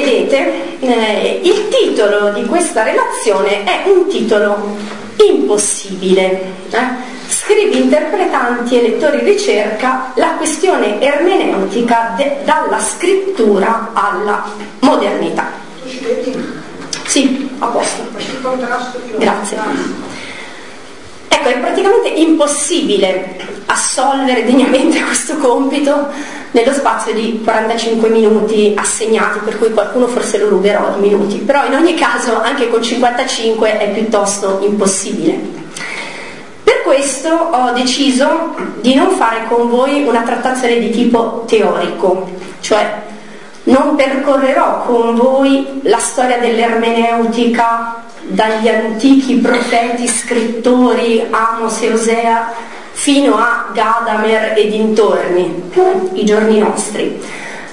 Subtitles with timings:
[0.00, 4.76] vedete, eh, il titolo di questa relazione è un titolo
[5.28, 6.52] impossibile.
[6.70, 7.12] Eh?
[7.28, 14.44] Scrivi interpretanti e lettori ricerca la questione ermeneutica de- dalla scrittura alla
[14.80, 15.62] modernità.
[17.06, 18.02] Sì, a posto.
[19.18, 19.58] Grazie.
[21.28, 23.36] Ecco, è praticamente impossibile
[23.66, 26.08] assolvere degnamente questo compito
[26.50, 31.66] nello spazio di 45 minuti assegnati, per cui qualcuno forse lo ruberò di minuti, però
[31.66, 35.62] in ogni caso anche con 55 è piuttosto impossibile.
[36.62, 43.02] Per questo ho deciso di non fare con voi una trattazione di tipo teorico, cioè
[43.64, 52.52] non percorrerò con voi la storia dell'ermeneutica dagli antichi profeti scrittori Amos e Osea
[52.94, 55.70] fino a Gadamer e dintorni,
[56.12, 57.20] i giorni nostri,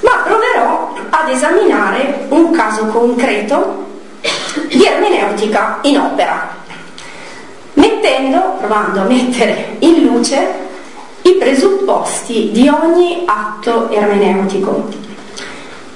[0.01, 3.85] ma proverò ad esaminare un caso concreto
[4.67, 6.55] di ermeneutica in opera,
[7.73, 10.69] mettendo, provando a mettere in luce
[11.21, 15.10] i presupposti di ogni atto ermeneutico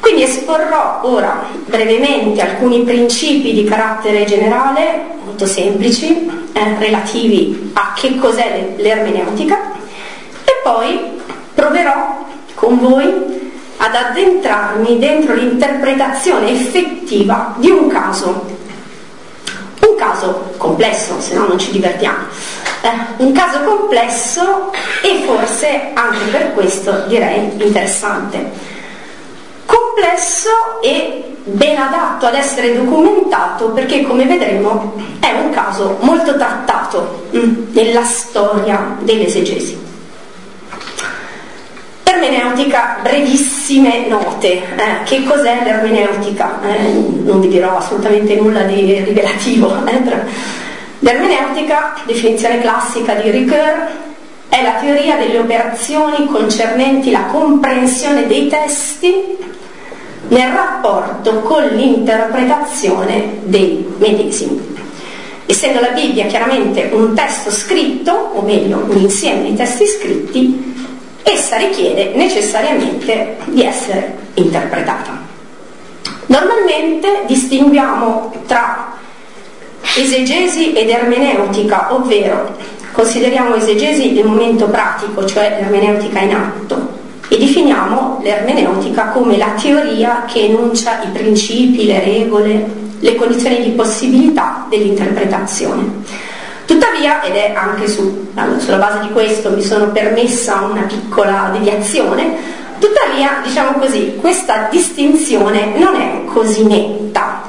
[0.05, 8.15] quindi esporrò ora brevemente alcuni principi di carattere generale, molto semplici, eh, relativi a che
[8.19, 9.71] cos'è l'ermeneutica
[10.43, 11.19] e poi
[11.55, 18.45] proverò con voi ad addentrarmi dentro l'interpretazione effettiva di un caso.
[19.87, 22.25] Un caso complesso, se no non ci divertiamo.
[22.81, 28.74] Eh, un caso complesso e forse anche per questo direi interessante
[29.95, 30.49] complesso
[30.81, 37.71] e ben adatto ad essere documentato perché come vedremo è un caso molto trattato mm,
[37.71, 39.83] nella storia dell'esegesi.
[42.03, 44.53] Ermeneutica, brevissime note.
[44.53, 46.59] Eh, che cos'è l'ermeneutica?
[46.61, 46.91] Eh,
[47.23, 49.73] non vi dirò assolutamente nulla di rivelativo.
[49.85, 50.01] Eh,
[50.99, 53.87] l'ermeneutica, definizione classica di Ricoeur,
[54.47, 59.53] è la teoria delle operazioni concernenti la comprensione dei testi
[60.35, 64.73] nel rapporto con l'interpretazione dei medesimi.
[65.45, 70.73] Essendo la Bibbia chiaramente un testo scritto, o meglio un insieme di testi scritti,
[71.23, 75.23] essa richiede necessariamente di essere interpretata.
[76.25, 78.93] Normalmente distinguiamo tra
[79.95, 82.57] esegesi ed ermeneutica, ovvero
[82.91, 87.03] consideriamo esegesi il momento pratico, cioè l'ermeneutica in atto,
[87.35, 92.65] e definiamo l'ermeneutica come la teoria che enuncia i principi, le regole,
[92.97, 95.83] le condizioni di possibilità dell'interpretazione.
[96.65, 98.29] Tuttavia, ed è anche su,
[98.59, 102.37] sulla base di questo mi sono permessa una piccola deviazione,
[102.79, 107.41] tuttavia, diciamo così, questa distinzione non è così netta.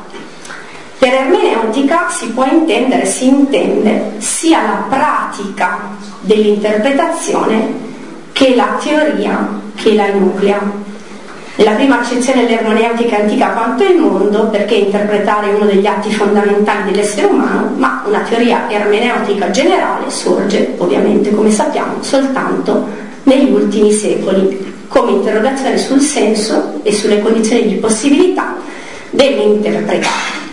[0.99, 5.79] Per ermeneutica si può intendere, si intende sia la pratica
[6.23, 7.85] dell'interpretazione
[8.33, 10.61] che la teoria che la nuclea.
[11.55, 17.27] Nella prima accezione dell'ermeneutica antica quanto il mondo, perché interpretare uno degli atti fondamentali dell'essere
[17.27, 22.87] umano, ma una teoria ermeneutica generale sorge, ovviamente, come sappiamo, soltanto
[23.23, 28.57] negli ultimi secoli, come interrogazione sul senso e sulle condizioni di possibilità
[29.11, 30.46] dell'interpretare.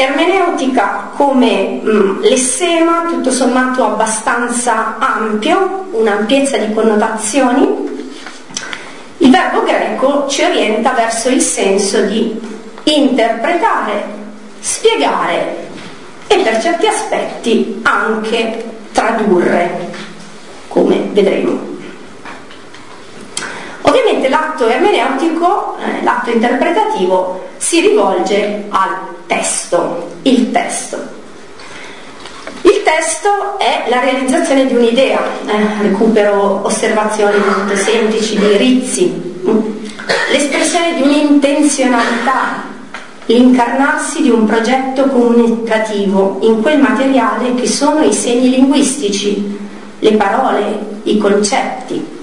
[0.00, 7.88] Ermeneutica come mh, mm, l'essema, tutto sommato abbastanza ampio, un'ampiezza di connotazioni.
[9.18, 12.34] Il verbo greco ci orienta verso il senso di
[12.84, 14.04] interpretare,
[14.60, 15.68] spiegare
[16.28, 19.90] e per certi aspetti anche tradurre,
[20.68, 21.69] come vedremo.
[23.90, 28.96] Ovviamente l'atto ermeneutico, l'atto interpretativo, si rivolge al
[29.26, 30.96] testo, il testo.
[32.62, 39.42] Il testo è la realizzazione di un'idea, eh, recupero osservazioni molto semplici di Rizzi,
[40.30, 42.62] l'espressione di un'intenzionalità,
[43.26, 49.58] l'incarnarsi di un progetto comunicativo in quel materiale che sono i segni linguistici,
[49.98, 52.18] le parole, i concetti.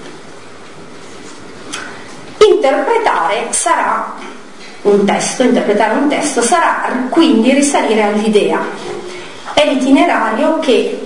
[2.50, 4.14] Interpretare sarà
[4.84, 8.60] un testo, interpretare un testo, sarà quindi risalire all'idea.
[9.54, 11.06] È l'itinerario che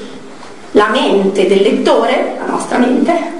[0.72, 3.40] la mente del lettore, la nostra mente,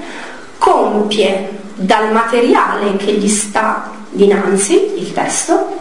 [0.58, 5.78] compie dal materiale che gli sta dinanzi, il testo,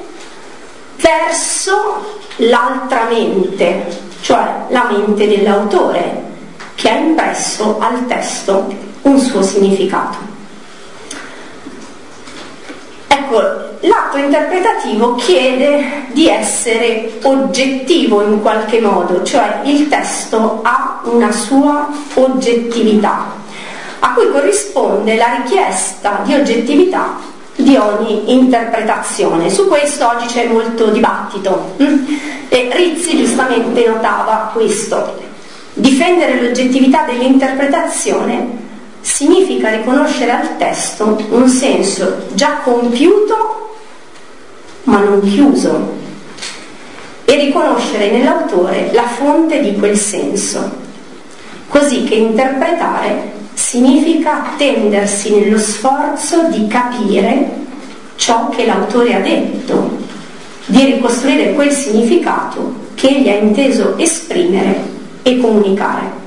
[0.98, 3.86] verso l'altra mente,
[4.22, 6.30] cioè la mente dell'autore,
[6.76, 8.68] che ha impresso al testo
[9.02, 10.31] un suo significato.
[13.31, 21.31] Ecco, l'atto interpretativo chiede di essere oggettivo in qualche modo, cioè il testo ha una
[21.31, 23.28] sua oggettività,
[24.00, 27.19] a cui corrisponde la richiesta di oggettività
[27.56, 29.50] di ogni interpretazione.
[29.50, 32.06] Su questo oggi c'è molto dibattito mm?
[32.50, 35.19] e Rizzi giustamente notava questo.
[35.74, 38.71] Difendere l'oggettività dell'interpretazione
[39.01, 43.75] significa riconoscere al testo un senso già compiuto
[44.83, 46.00] ma non chiuso
[47.25, 50.69] e riconoscere nell'autore la fonte di quel senso,
[51.68, 57.59] così che interpretare significa attendersi nello sforzo di capire
[58.15, 60.00] ciò che l'autore ha detto,
[60.65, 64.89] di ricostruire quel significato che egli ha inteso esprimere
[65.24, 66.21] e comunicare.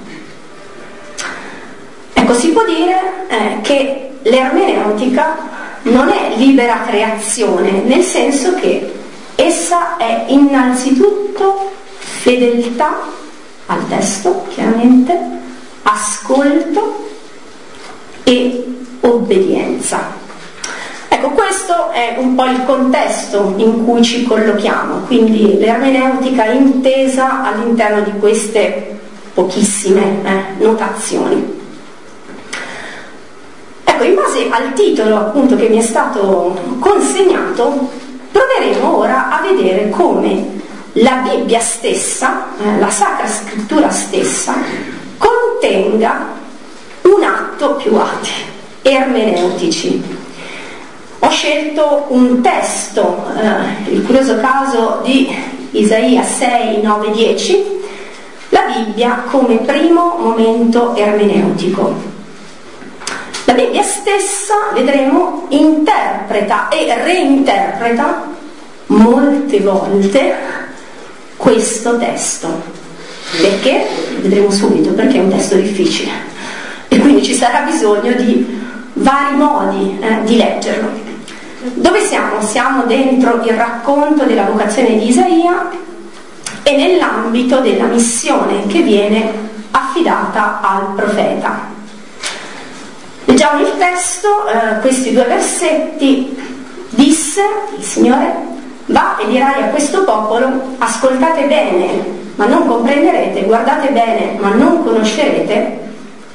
[2.24, 5.36] Ecco, si può dire eh, che l'ermeneutica
[5.82, 8.90] non è libera creazione, nel senso che
[9.34, 12.96] essa è innanzitutto fedeltà
[13.66, 15.14] al testo, chiaramente,
[15.82, 17.08] ascolto
[18.22, 20.12] e obbedienza.
[21.08, 28.00] Ecco, questo è un po' il contesto in cui ci collochiamo, quindi l'ermeneutica intesa all'interno
[28.00, 28.98] di queste
[29.34, 31.63] pochissime eh, notazioni.
[34.04, 37.88] Ecco, in base al titolo appunto che mi è stato consegnato,
[38.30, 40.60] proveremo ora a vedere come
[40.92, 44.54] la Bibbia stessa, eh, la Sacra Scrittura stessa,
[45.16, 46.26] contenga
[47.02, 48.30] un atto più atti
[48.82, 50.02] ermeneutici.
[51.20, 55.34] Ho scelto un testo, eh, il curioso caso di
[55.70, 57.64] Isaia 6, 9, 10,
[58.50, 62.13] la Bibbia come primo momento ermeneutico.
[63.44, 68.32] La Bibbia stessa, vedremo, interpreta e reinterpreta
[68.86, 70.34] molte volte
[71.36, 72.48] questo testo.
[73.40, 73.86] Perché?
[74.20, 76.10] Vedremo subito, perché è un testo difficile.
[76.88, 78.62] E quindi ci sarà bisogno di
[78.94, 80.88] vari modi eh, di leggerlo.
[81.74, 82.40] Dove siamo?
[82.40, 85.70] Siamo dentro il racconto della vocazione di Isaia
[86.62, 89.32] e nell'ambito della missione che viene
[89.70, 91.73] affidata al profeta.
[93.26, 96.36] Leggiamo il testo, eh, questi due versetti.
[96.90, 97.40] Disse
[97.76, 98.32] il Signore,
[98.86, 100.46] va e dirai a questo popolo,
[100.78, 102.04] ascoltate bene,
[102.36, 105.80] ma non comprenderete, guardate bene, ma non conoscerete.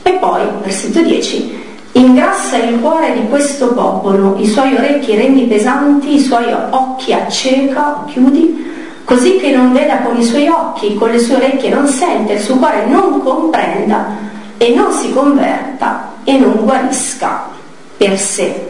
[0.01, 1.63] E poi, versetto 10,
[1.93, 8.03] ingrassa il cuore di questo popolo, i suoi orecchi rendi pesanti, i suoi occhi acceca,
[8.07, 8.67] chiudi,
[9.05, 12.39] così che non veda con i suoi occhi, con le sue orecchie non sente, il
[12.39, 14.27] suo cuore non comprenda
[14.61, 17.47] e non si converta e non guarisca
[17.95, 18.67] per sé.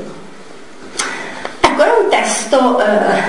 [1.61, 3.21] Ecco, è un testo eh,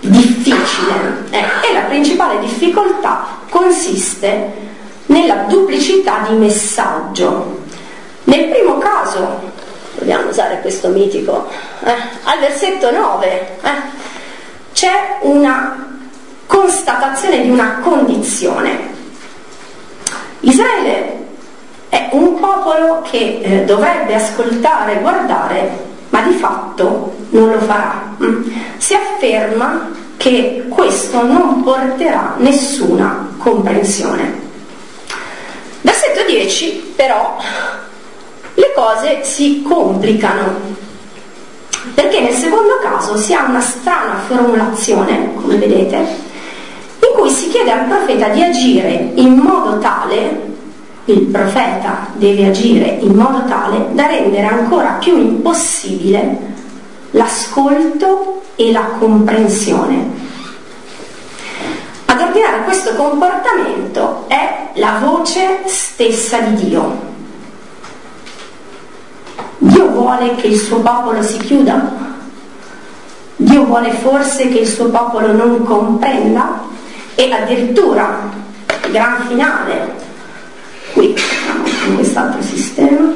[0.00, 4.52] difficile eh, e la principale difficoltà consiste
[5.06, 7.60] nella duplicità di messaggio.
[8.24, 9.50] Nel primo caso,
[10.06, 11.48] a usare questo mitico,
[11.84, 11.94] eh,
[12.24, 13.70] al versetto 9 eh,
[14.74, 15.98] c'è una
[16.46, 18.90] constatazione di una condizione.
[20.40, 21.11] Israele
[22.12, 28.14] un popolo che eh, dovrebbe ascoltare, guardare, ma di fatto non lo farà.
[28.22, 28.42] Mm.
[28.76, 34.40] Si afferma che questo non porterà nessuna comprensione.
[35.80, 37.36] Versetto 10 però
[38.54, 40.80] le cose si complicano
[41.94, 47.72] perché nel secondo caso si ha una strana formulazione, come vedete, in cui si chiede
[47.72, 50.50] al profeta di agire in modo tale
[51.06, 56.50] il profeta deve agire in modo tale da rendere ancora più impossibile
[57.10, 60.20] l'ascolto e la comprensione.
[62.06, 67.10] Ad ordinare questo comportamento è la voce stessa di Dio.
[69.58, 72.10] Dio vuole che il suo popolo si chiuda?
[73.36, 76.60] Dio vuole forse che il suo popolo non comprenda?
[77.14, 78.30] E addirittura,
[78.84, 80.01] il gran finale,
[80.92, 81.14] qui
[81.86, 83.12] in quest'altro sistema.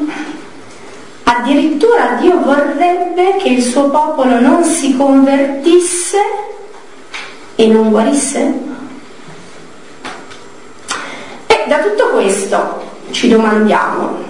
[1.25, 6.19] Addirittura Dio vorrebbe che il suo popolo non si convertisse
[7.55, 8.55] e non guarisse.
[11.47, 14.25] E da tutto questo ci domandiamo,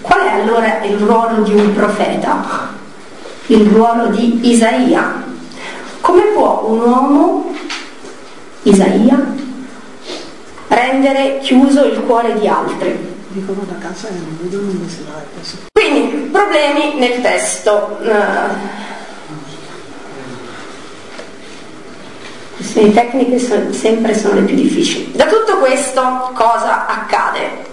[0.00, 2.68] qual è allora il ruolo di un profeta?
[3.46, 5.24] Il ruolo di Isaia?
[6.00, 7.54] Come può un uomo,
[8.62, 9.38] Isaia,
[10.70, 13.18] rendere chiuso il cuore di altri.
[13.28, 15.22] Dicono da casa e non vedono dove si va.
[15.72, 17.98] Quindi problemi nel testo.
[22.56, 25.12] Questioni tecniche sono, sempre sono le più difficili.
[25.14, 27.68] Da tutto questo cosa accade?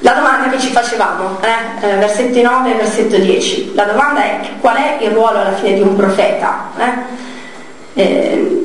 [0.00, 1.86] La domanda che ci facevamo, eh?
[1.86, 5.74] Eh, versetto 9 e versetto 10, la domanda è qual è il ruolo alla fine
[5.74, 6.70] di un profeta?
[6.76, 8.02] Eh?
[8.02, 8.63] eh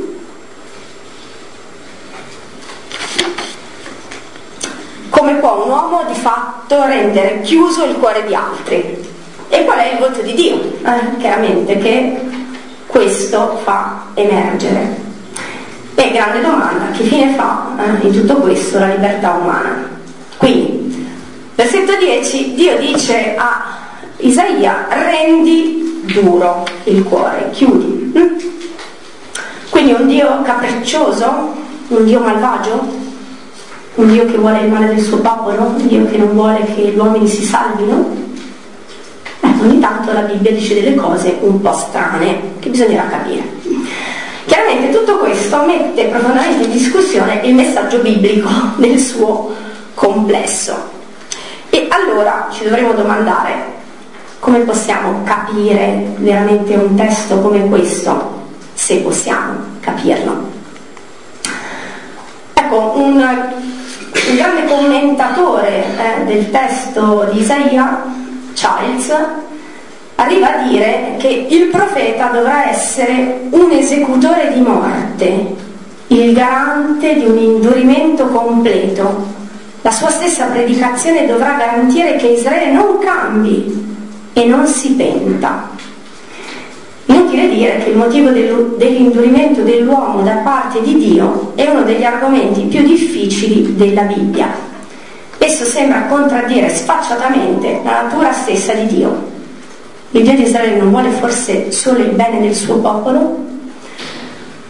[5.19, 9.05] come può un uomo di fatto rendere chiuso il cuore di altri?
[9.49, 10.55] E qual è il volto di Dio?
[10.55, 12.21] Eh, chiaramente che
[12.87, 15.07] questo fa emergere.
[15.95, 19.89] E grande domanda, che fine fa eh, in tutto questo la libertà umana?
[20.37, 21.05] Quindi,
[21.53, 23.77] versetto 10, Dio dice a
[24.19, 28.13] Isaia, rendi duro il cuore, chiudi.
[28.17, 28.37] Mm?
[29.69, 31.55] Quindi un Dio capriccioso,
[31.89, 33.07] un Dio malvagio,
[33.95, 36.81] un Dio che vuole il male del suo popolo, un Dio che non vuole che
[36.81, 38.27] gli uomini si salvino,
[39.61, 43.43] ogni tanto la Bibbia dice delle cose un po' strane che bisognerà capire.
[44.45, 49.53] Chiaramente tutto questo mette profondamente in discussione il messaggio biblico nel suo
[49.93, 50.97] complesso.
[51.69, 53.77] E allora ci dovremo domandare
[54.39, 58.37] come possiamo capire veramente un testo come questo,
[58.73, 60.57] se possiamo capirlo.
[62.53, 63.21] Ecco, un,
[64.27, 68.03] un grande commentatore eh, del testo di Isaia,
[68.53, 69.13] Childs,
[70.15, 75.55] arriva a dire che il profeta dovrà essere un esecutore di morte,
[76.07, 79.37] il garante di un indurimento completo.
[79.81, 83.97] La sua stessa predicazione dovrà garantire che Israele non cambi
[84.33, 85.69] e non si penta.
[87.39, 92.63] Inutile dire che il motivo dell'indurimento dell'uomo da parte di Dio è uno degli argomenti
[92.63, 94.49] più difficili della Bibbia.
[95.37, 99.27] Esso sembra contraddire sfacciatamente la natura stessa di Dio.
[100.11, 103.37] Il Dio di Israele non vuole forse solo il bene del suo popolo?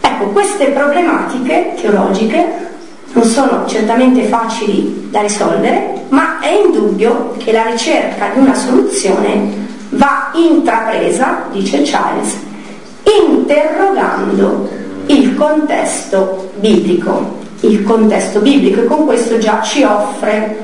[0.00, 2.68] Ecco, queste problematiche teologiche
[3.12, 9.68] non sono certamente facili da risolvere, ma è indubbio che la ricerca di una soluzione
[9.90, 12.48] va intrapresa, dice Charles,
[13.18, 14.68] interrogando
[15.06, 17.38] il contesto biblico.
[17.60, 20.56] Il contesto biblico e con questo già ci offre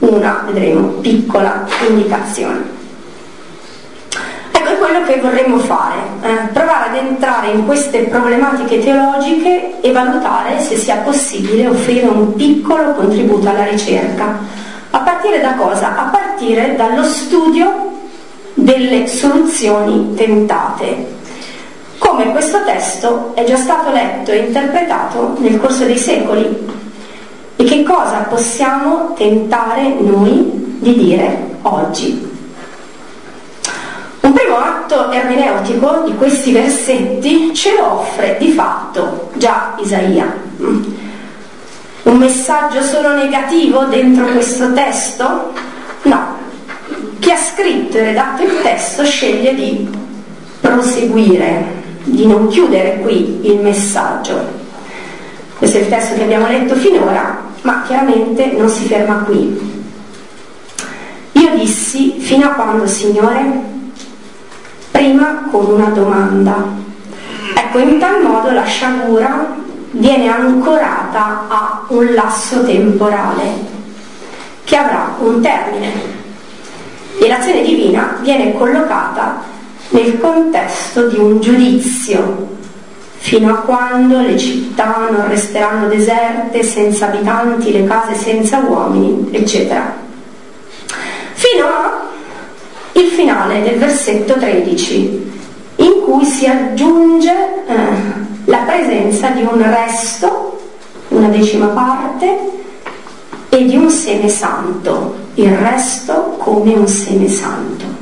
[0.00, 2.78] una, vedremo, piccola indicazione
[4.80, 10.76] quello che vorremmo fare, eh, provare ad entrare in queste problematiche teologiche e valutare se
[10.76, 14.38] sia possibile offrire un piccolo contributo alla ricerca.
[14.90, 15.96] A partire da cosa?
[15.96, 17.98] A partire dallo studio
[18.54, 21.18] delle soluzioni tentate.
[22.00, 26.66] Come questo testo è già stato letto e interpretato nel corso dei secoli
[27.56, 32.28] e che cosa possiamo tentare noi di dire oggi.
[34.20, 40.34] Un primo atto ermeneutico di questi versetti ce lo offre di fatto già Isaia.
[40.56, 45.52] Un messaggio solo negativo dentro questo testo?
[46.02, 46.38] No.
[47.18, 49.86] Chi ha scritto e redatto il testo sceglie di
[50.60, 51.79] proseguire,
[52.10, 54.58] di non chiudere qui il messaggio.
[55.58, 59.68] Questo è il testo che abbiamo letto finora, ma chiaramente non si ferma qui.
[61.32, 63.70] Io dissi, fino a quando, Signore?
[65.00, 66.62] prima con una domanda.
[67.54, 69.56] Ecco, in tal modo la sciagura
[69.92, 73.78] viene ancorata a un lasso temporale
[74.64, 75.90] che avrà un termine
[77.18, 79.42] e l'azione divina viene collocata
[79.90, 82.58] nel contesto di un giudizio
[83.16, 89.94] fino a quando le città non resteranno deserte, senza abitanti, le case senza uomini, eccetera.
[91.34, 92.08] Fino a
[92.92, 95.32] il finale del versetto 13,
[95.76, 97.30] in cui si aggiunge
[97.66, 97.74] eh,
[98.46, 100.60] la presenza di un resto,
[101.08, 102.38] una decima parte,
[103.50, 107.99] e di un seme santo, il resto come un seme santo.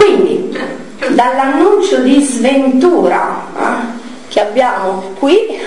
[0.00, 0.58] Quindi,
[1.10, 5.60] dall'annuncio di sventura eh, che abbiamo qui,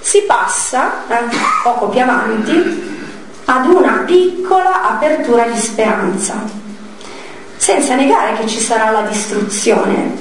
[0.00, 2.94] si passa, eh, poco più avanti,
[3.44, 6.42] ad una piccola apertura di speranza
[7.58, 10.14] senza negare che ci sarà la distruzione,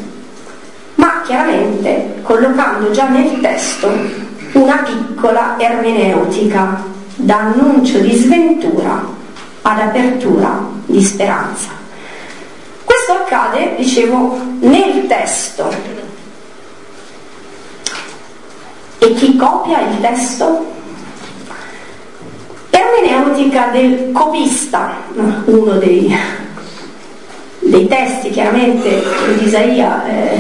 [0.96, 3.90] ma chiaramente collocando già nel testo
[4.52, 6.84] una piccola ermeneutica
[7.16, 9.02] da annuncio di sventura
[9.62, 11.75] ad apertura di speranza.
[13.36, 15.70] Accade, dicevo, nel testo.
[19.00, 20.74] E chi copia il testo?
[22.70, 24.96] Ermeneutica del copista,
[25.46, 26.18] uno dei
[27.60, 29.04] dei testi chiaramente
[29.38, 30.40] di Isaia eh,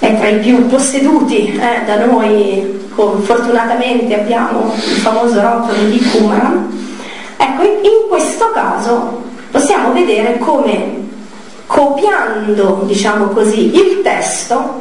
[0.00, 5.98] è tra i più posseduti eh, da noi, con, fortunatamente abbiamo il famoso rotolo di
[6.10, 6.68] Qumran,
[7.36, 11.03] ecco in questo caso possiamo vedere come
[11.74, 14.80] copiando, diciamo così, il testo,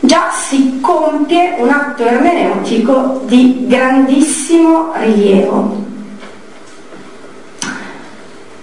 [0.00, 5.84] già si compie un atto ermeneutico di grandissimo rilievo.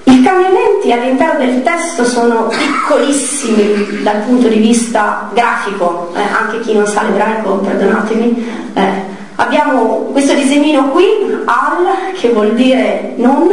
[0.06, 6.74] I cambiamenti all'interno del testo sono piccolissimi dal punto di vista grafico, eh, anche chi
[6.74, 8.52] non sa l'ebraico, perdonatemi.
[8.74, 8.92] Eh,
[9.36, 11.06] abbiamo questo disegnino qui,
[11.46, 13.50] al, che vuol dire non,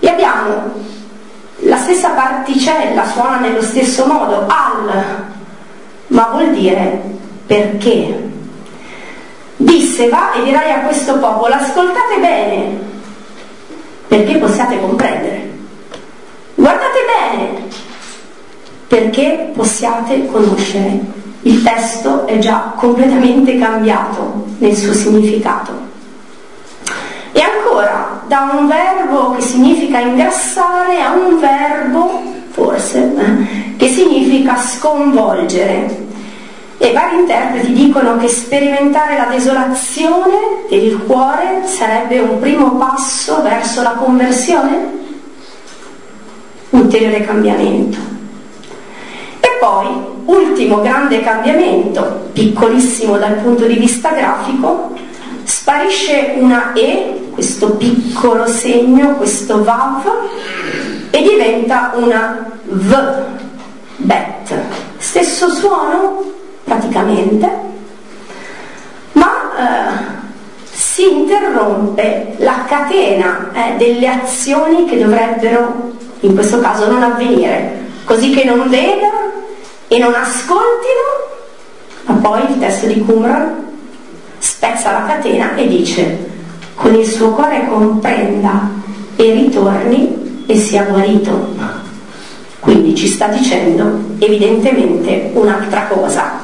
[0.00, 0.92] e abbiamo
[1.64, 5.24] la stessa particella suona nello stesso modo, al,
[6.08, 7.00] ma vuol dire
[7.46, 8.32] perché.
[9.56, 12.78] Disse va e dirai a questo popolo, ascoltate bene,
[14.08, 15.52] perché possiate comprendere.
[16.54, 16.98] Guardate
[17.30, 17.62] bene,
[18.88, 21.22] perché possiate conoscere.
[21.42, 25.83] Il testo è già completamente cambiato nel suo significato.
[27.36, 34.56] E ancora, da un verbo che significa ingrassare a un verbo, forse, eh, che significa
[34.56, 36.02] sconvolgere.
[36.78, 43.82] E vari interpreti dicono che sperimentare la desolazione del cuore sarebbe un primo passo verso
[43.82, 45.02] la conversione?
[46.70, 47.98] Ulteriore cambiamento.
[49.40, 49.86] E poi,
[50.26, 54.92] ultimo grande cambiamento, piccolissimo dal punto di vista grafico,
[55.44, 60.08] sparisce una E, questo piccolo segno, questo Vav,
[61.10, 63.22] e diventa una V,
[63.96, 64.54] Bet.
[64.96, 67.50] Stesso suono praticamente,
[69.12, 70.22] ma eh,
[70.70, 78.30] si interrompe la catena eh, delle azioni che dovrebbero in questo caso non avvenire, così
[78.30, 79.32] che non vedano
[79.88, 81.02] e non ascoltino,
[82.04, 83.72] ma poi il testo di Qumran
[84.38, 86.32] spezza la catena e dice
[86.74, 88.70] con il suo cuore comprenda
[89.16, 91.54] e ritorni e sia guarito.
[92.60, 96.40] Quindi ci sta dicendo evidentemente un'altra cosa.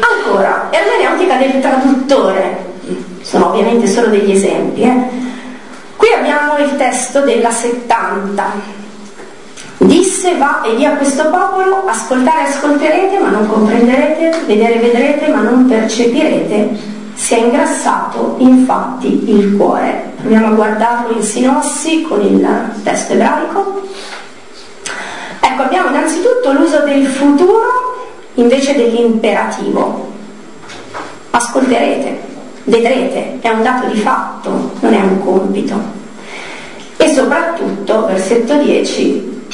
[0.00, 2.74] Ancora, ermeneutica del traduttore,
[3.22, 4.82] sono ovviamente solo degli esempi.
[4.82, 4.94] Eh?
[5.96, 8.84] Qui abbiamo il testo della 70
[9.78, 15.42] Disse va e di a questo popolo, ascoltare ascolterete ma non comprenderete, vedere vedrete ma
[15.42, 20.12] non percepirete, si è ingrassato infatti il cuore.
[20.20, 22.46] Proviamo a guardarlo in sinossi con il
[22.84, 23.80] testo ebraico.
[25.40, 30.12] Ecco, abbiamo innanzitutto l'uso del futuro invece dell'imperativo.
[31.30, 32.20] Ascolterete,
[32.64, 35.74] vedrete, è un dato di fatto, non è un compito.
[36.98, 39.44] E soprattutto, versetto 10,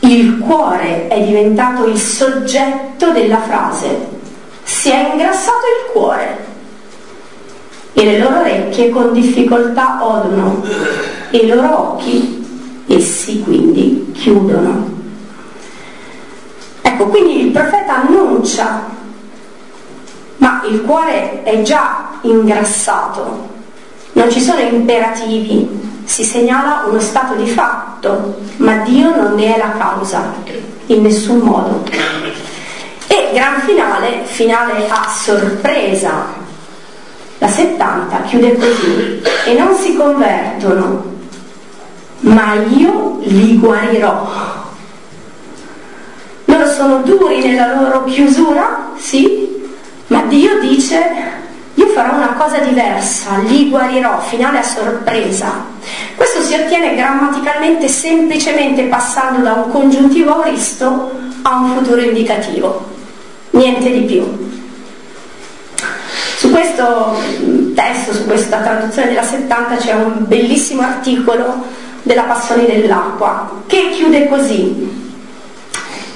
[0.00, 4.08] il cuore è diventato il soggetto della frase.
[4.62, 6.51] Si è ingrassato il cuore
[7.92, 10.62] e le loro orecchie con difficoltà odono
[11.30, 12.40] e i loro occhi
[12.86, 14.90] essi quindi chiudono.
[16.80, 18.82] Ecco, quindi il profeta annuncia,
[20.38, 23.48] ma il cuore è già ingrassato,
[24.12, 25.68] non ci sono imperativi,
[26.04, 30.34] si segnala uno stato di fatto, ma Dio non ne è la causa,
[30.86, 31.84] in nessun modo.
[33.06, 36.40] E gran finale, finale a sorpresa.
[37.42, 41.04] La 70 chiude così, e non si convertono,
[42.20, 44.30] ma io li guarirò.
[46.44, 49.60] Loro sono duri nella loro chiusura, sì,
[50.06, 51.00] ma Dio dice
[51.74, 55.64] io farò una cosa diversa, li guarirò, finale a sorpresa.
[56.14, 61.10] Questo si ottiene grammaticalmente semplicemente passando da un congiuntivo auristo
[61.42, 62.86] a un futuro indicativo,
[63.50, 64.51] niente di più.
[66.52, 67.16] Questo
[67.74, 71.64] testo, su questa traduzione della 70 c'è un bellissimo articolo
[72.02, 75.00] della Passione dell'acqua che chiude così.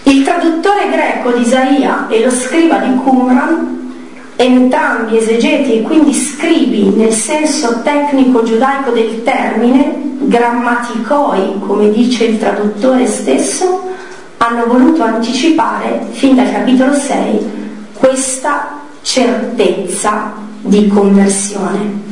[0.03, 3.95] Il traduttore greco di Isaia e lo scriba di Qumran
[4.37, 12.39] entrambi esegeti e quindi scribi nel senso tecnico giudaico del termine, grammaticoi, come dice il
[12.39, 13.89] traduttore stesso,
[14.37, 22.03] hanno voluto anticipare fin dal capitolo 6 questa certezza di conversione.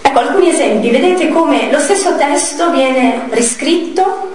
[0.00, 4.30] Ecco alcuni esempi, vedete come lo stesso testo viene riscritto,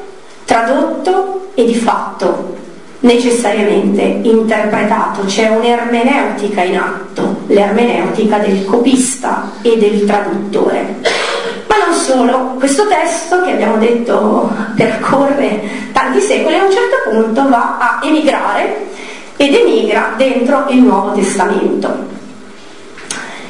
[0.45, 2.55] tradotto e di fatto
[2.99, 10.95] necessariamente interpretato, c'è un'ermeneutica in atto, l'ermeneutica del copista e del traduttore.
[11.67, 17.49] Ma non solo, questo testo che abbiamo detto percorre tanti secoli, a un certo punto
[17.49, 18.93] va a emigrare
[19.37, 22.13] ed emigra dentro il Nuovo Testamento.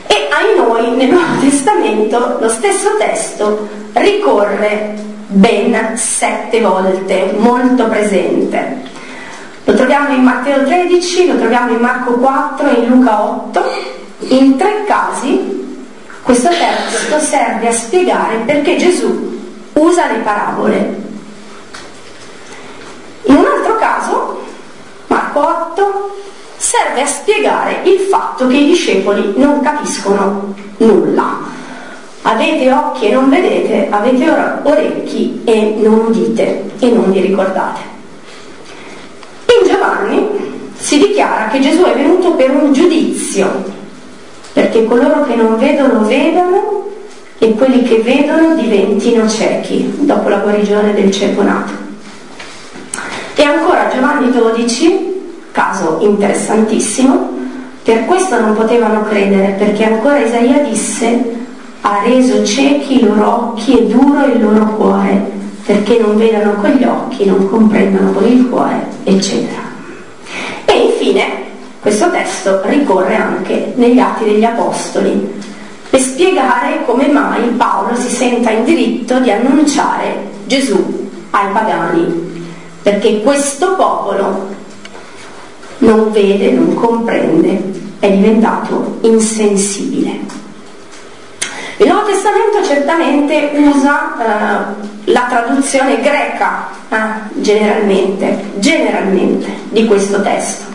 [0.08, 4.95] E ai noi nel Nuovo Testamento lo stesso testo ricorre
[5.28, 8.84] ben sette volte, molto presente.
[9.63, 13.63] Lo troviamo in Matteo 13, lo troviamo in Marco 4 e in Luca 8.
[14.28, 15.63] In tre casi
[16.21, 19.39] questo testo serve a spiegare perché Gesù
[19.74, 21.04] usa le parabole.
[23.24, 24.25] In un altro caso,
[25.39, 26.15] 8,
[26.58, 31.54] serve a spiegare il fatto che i discepoli non capiscono nulla.
[32.24, 34.30] Avete occhi e non vedete, avete
[34.63, 37.82] orecchi e non udite e non vi ricordate.
[39.45, 43.74] In Giovanni si dichiara che Gesù è venuto per un giudizio
[44.54, 46.89] perché coloro che non vedono vedano
[47.38, 51.74] e quelli che vedono diventino ciechi dopo la guarigione del cieco nato.
[53.36, 55.14] E ancora Giovanni 12,
[55.56, 57.32] caso interessantissimo,
[57.82, 61.34] per questo non potevano credere, perché ancora Isaia disse
[61.80, 65.32] ha reso ciechi i loro occhi e duro il loro cuore,
[65.65, 69.62] perché non vedano con gli occhi, non comprendano con il cuore, eccetera.
[70.65, 71.44] E infine
[71.80, 75.41] questo testo ricorre anche negli Atti degli Apostoli
[75.89, 82.44] per spiegare come mai Paolo si senta in diritto di annunciare Gesù ai pagani,
[82.82, 84.55] perché questo popolo
[85.80, 90.20] non vede, non comprende, è diventato insensibile.
[91.78, 96.96] Il Nuovo Testamento certamente usa eh, la traduzione greca eh,
[97.42, 100.74] generalmente, generalmente di questo testo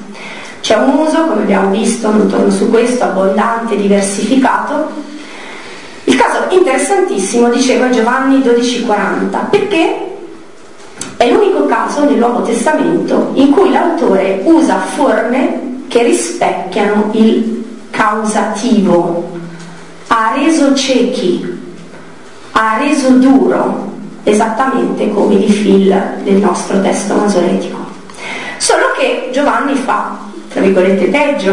[0.60, 4.88] c'è un uso, come abbiamo visto, non torno su questo, abbondante, diversificato.
[6.04, 10.09] Il caso interessantissimo, diceva Giovanni 12,40, perché
[11.20, 19.30] è l'unico caso nel Nuovo Testamento in cui l'autore usa forme che rispecchiano il causativo.
[20.06, 21.44] Ha reso ciechi,
[22.52, 27.76] ha reso duro, esattamente come il fil del nostro testo masoretico.
[28.56, 30.16] Solo che Giovanni fa
[30.50, 31.52] tra virgolette, peggio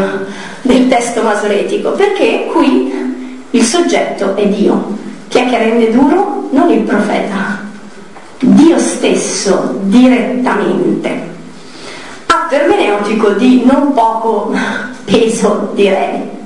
[0.62, 4.96] del testo masoretico, perché qui il soggetto è Dio.
[5.28, 6.48] Chi è che rende duro?
[6.52, 7.67] Non il profeta,
[8.40, 11.26] Dio stesso direttamente.
[12.26, 14.52] Atto ermeneutico di non poco
[15.04, 16.36] peso, direi.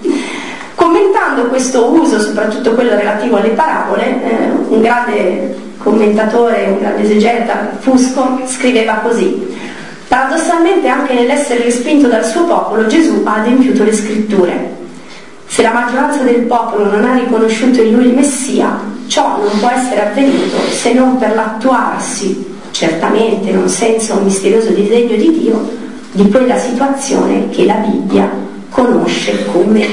[0.74, 7.70] Commentando questo uso, soprattutto quello relativo alle parabole, eh, un grande commentatore, un grande esegeta,
[7.80, 9.50] Fusco, scriveva così
[10.12, 14.76] Paradossalmente anche nell'essere respinto dal suo popolo Gesù ha adempiuto le scritture.
[15.46, 18.78] Se la maggioranza del popolo non ha riconosciuto in lui il Messia,
[19.12, 25.16] ciò non può essere avvenuto se non per l'attuarsi, certamente non senza un misterioso disegno
[25.16, 25.70] di Dio,
[26.12, 28.30] di quella situazione che la Bibbia
[28.70, 29.86] conosce come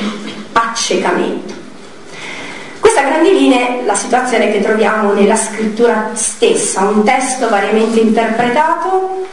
[0.53, 1.53] accecamento.
[2.79, 9.25] Questa a grandi linee la situazione che troviamo nella scrittura stessa, un testo variamente interpretato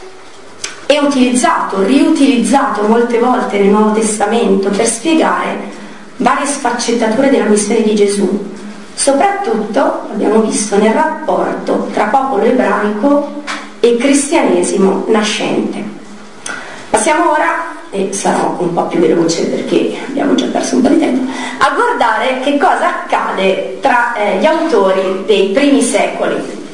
[0.85, 5.75] è utilizzato, riutilizzato molte volte nel Nuovo Testamento per spiegare
[6.17, 8.55] varie sfaccettature della missione di Gesù,
[8.97, 13.43] soprattutto, abbiamo visto, nel rapporto tra popolo ebraico
[13.79, 15.83] e cristianesimo nascente.
[16.89, 20.99] Passiamo ora, e sarò un po' più veloce perché abbiamo già perso un po' di
[20.99, 26.65] tempo, a guardare che cosa accade tra eh, gli autori dei primi secoli.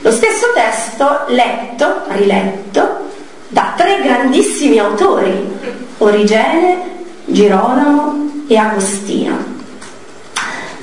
[0.00, 3.10] Lo stesso testo letto, riletto,
[3.48, 5.52] da tre grandissimi autori,
[5.98, 6.82] Origene,
[7.26, 9.62] Girolamo e Agostino.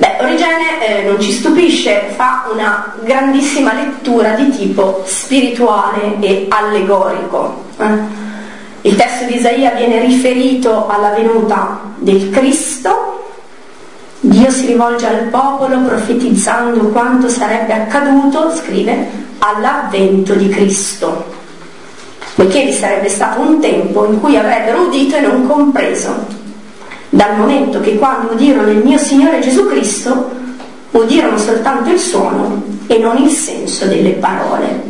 [0.02, 7.66] Beh, Origene eh, non ci stupisce, fa una grandissima lettura di tipo spirituale e allegorico.
[7.78, 7.86] Eh?
[8.82, 13.28] Il testo di Isaia viene riferito alla venuta del Cristo,
[14.22, 21.40] Dio si rivolge al popolo profetizzando quanto sarebbe accaduto, scrive, all'avvento di Cristo
[22.34, 26.40] poiché vi sarebbe stato un tempo in cui avrebbero udito e non compreso,
[27.14, 30.32] dal momento che quando udirono il mio Signore Gesù Cristo,
[30.92, 34.82] udirono soltanto il suono e non il senso delle parole.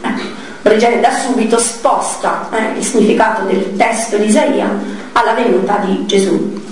[0.00, 0.32] Eh,
[0.62, 4.70] Regene da subito sposta eh, il significato del testo di Isaia
[5.12, 6.62] alla venuta di Gesù.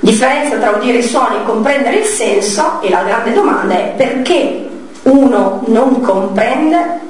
[0.00, 4.68] Differenza tra udire i suoni e comprendere il senso, e la grande domanda è perché
[5.04, 7.00] uno non comprende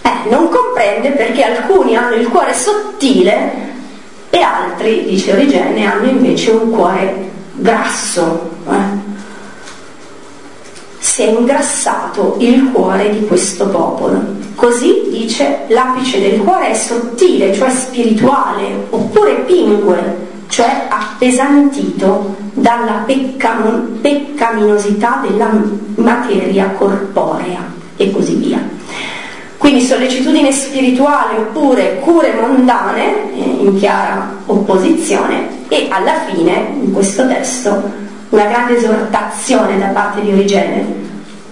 [0.00, 3.68] eh, non comprende perché alcuni hanno il cuore sottile
[4.30, 8.48] e altri, dice Origene, hanno invece un cuore grasso.
[8.68, 9.08] Eh.
[10.98, 14.38] si è ingrassato il cuore di questo popolo.
[14.54, 24.00] Così dice l'apice del cuore è sottile, cioè spirituale, oppure pingue, cioè appesantito dalla peccam-
[24.00, 25.50] peccaminosità della
[25.96, 28.78] materia corporea e così via.
[29.60, 37.92] Quindi sollecitudine spirituale oppure cure mondane in chiara opposizione e alla fine in questo testo
[38.30, 40.86] una grande esortazione da parte di Origene.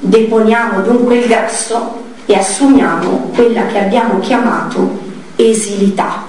[0.01, 5.01] Deponiamo dunque il grasso e assumiamo quella che abbiamo chiamato
[5.37, 6.25] esilità.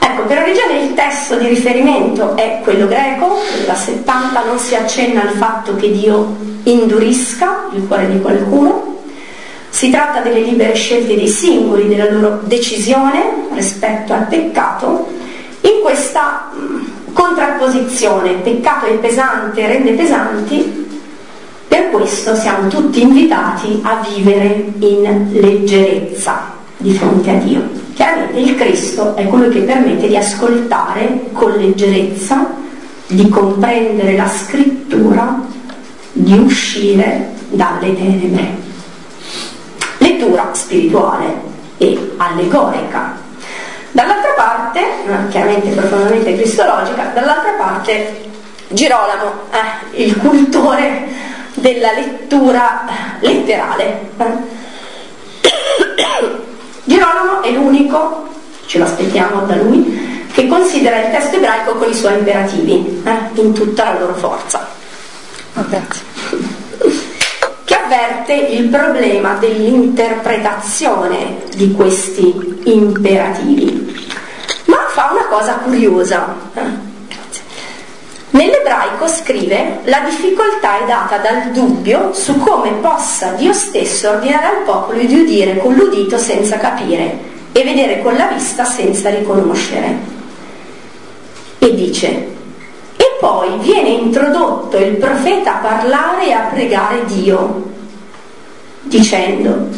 [0.00, 5.22] Ecco, per Origene il testo di riferimento è quello greco, da 70 non si accenna
[5.22, 8.94] al fatto che Dio indurisca il cuore di qualcuno,
[9.76, 15.06] si tratta delle libere scelte dei singoli, della loro decisione rispetto al peccato,
[15.60, 20.88] in questa mm, contrapposizione, peccato è pesante, rende pesanti,
[21.68, 27.68] per questo siamo tutti invitati a vivere in leggerezza di fronte a Dio.
[27.92, 32.50] Chiaramente il Cristo è colui che permette di ascoltare con leggerezza,
[33.08, 35.38] di comprendere la scrittura,
[36.12, 38.65] di uscire dalle tenebre.
[40.06, 43.24] Lettura spirituale e allegorica
[43.96, 44.80] Dall'altra parte,
[45.30, 48.28] chiaramente profondamente cristologica, dall'altra parte
[48.68, 51.08] Girolamo, eh, il cultore
[51.54, 52.84] della lettura
[53.20, 54.10] letterale.
[56.84, 58.28] Girolamo è l'unico,
[58.66, 63.40] ce lo aspettiamo da lui, che considera il testo ebraico con i suoi imperativi, eh,
[63.40, 64.68] in tutta la loro forza.
[65.54, 65.64] Oh,
[67.86, 73.94] avverte il problema dell'interpretazione di questi imperativi.
[74.64, 76.34] Ma fa una cosa curiosa.
[78.30, 84.62] Nell'ebraico scrive la difficoltà è data dal dubbio su come possa Dio stesso ordinare al
[84.64, 90.14] popolo di udire con l'udito senza capire e vedere con la vista senza riconoscere.
[91.58, 92.08] E dice,
[92.96, 97.74] e poi viene introdotto il profeta a parlare e a pregare Dio,
[98.86, 99.68] dicendo,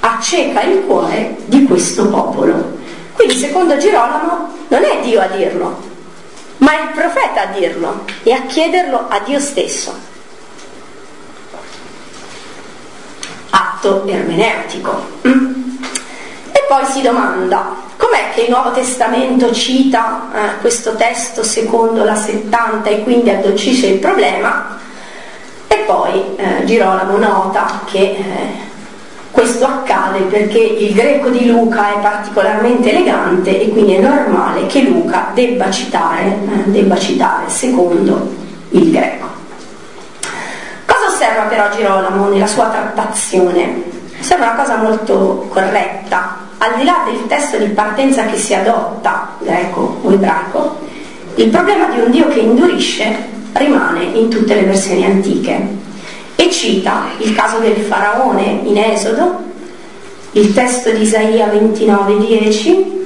[0.00, 2.78] acceca il cuore di questo popolo.
[3.14, 5.78] Quindi secondo Girolamo non è Dio a dirlo,
[6.58, 10.08] ma è il profeta a dirlo e a chiederlo a Dio stesso.
[13.50, 15.08] Atto ermeneutico.
[15.26, 15.54] Mm?
[16.52, 22.14] E poi si domanda, com'è che il Nuovo Testamento cita eh, questo testo secondo la
[22.14, 24.78] 70 e quindi addolcisce il problema?
[25.72, 28.24] E poi eh, Girolamo nota che eh,
[29.30, 34.82] questo accade perché il greco di Luca è particolarmente elegante e quindi è normale che
[34.82, 38.34] Luca debba citare, eh, debba citare secondo
[38.70, 39.28] il greco.
[40.86, 43.84] Cosa osserva però Girolamo nella sua trattazione?
[44.18, 46.48] Osserva una cosa molto corretta.
[46.58, 50.80] Al di là del testo di partenza che si adotta, greco o ebraico,
[51.36, 55.78] il problema di un Dio che indurisce rimane in tutte le versioni antiche
[56.36, 59.48] e cita il caso del faraone in Esodo,
[60.32, 62.98] il testo di Isaia 29:10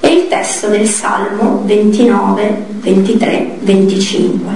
[0.00, 4.52] e il testo del Salmo 29, 23, 25.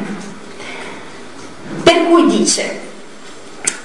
[1.83, 2.81] Per cui dice,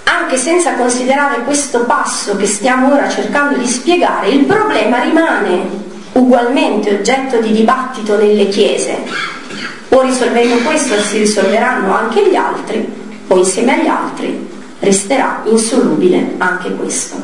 [0.04, 6.94] anche senza considerare questo passo che stiamo ora cercando di spiegare, il problema rimane ugualmente
[6.94, 9.38] oggetto di dibattito nelle chiese.
[9.90, 12.88] O risolvendo questo si risolveranno anche gli altri,
[13.28, 14.48] o insieme agli altri
[14.80, 17.16] resterà insolubile anche questo.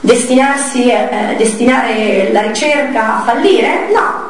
[0.00, 3.88] Destinarsi, eh, destinare la ricerca a fallire?
[3.92, 4.26] No.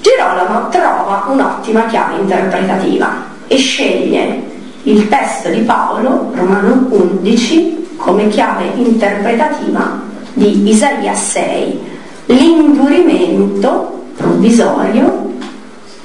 [0.00, 4.42] Girolamo trova un'ottima chiave interpretativa e sceglie
[4.84, 10.00] il testo di Paolo, Romano 11, come chiave interpretativa
[10.32, 11.80] di Isaia 6,
[12.26, 15.34] l'indurimento provvisorio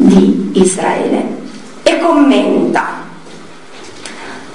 [0.02, 1.40] di Israele.
[1.84, 3.00] E commenta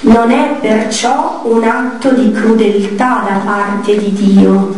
[0.01, 4.75] non è perciò un atto di crudeltà da parte di Dio,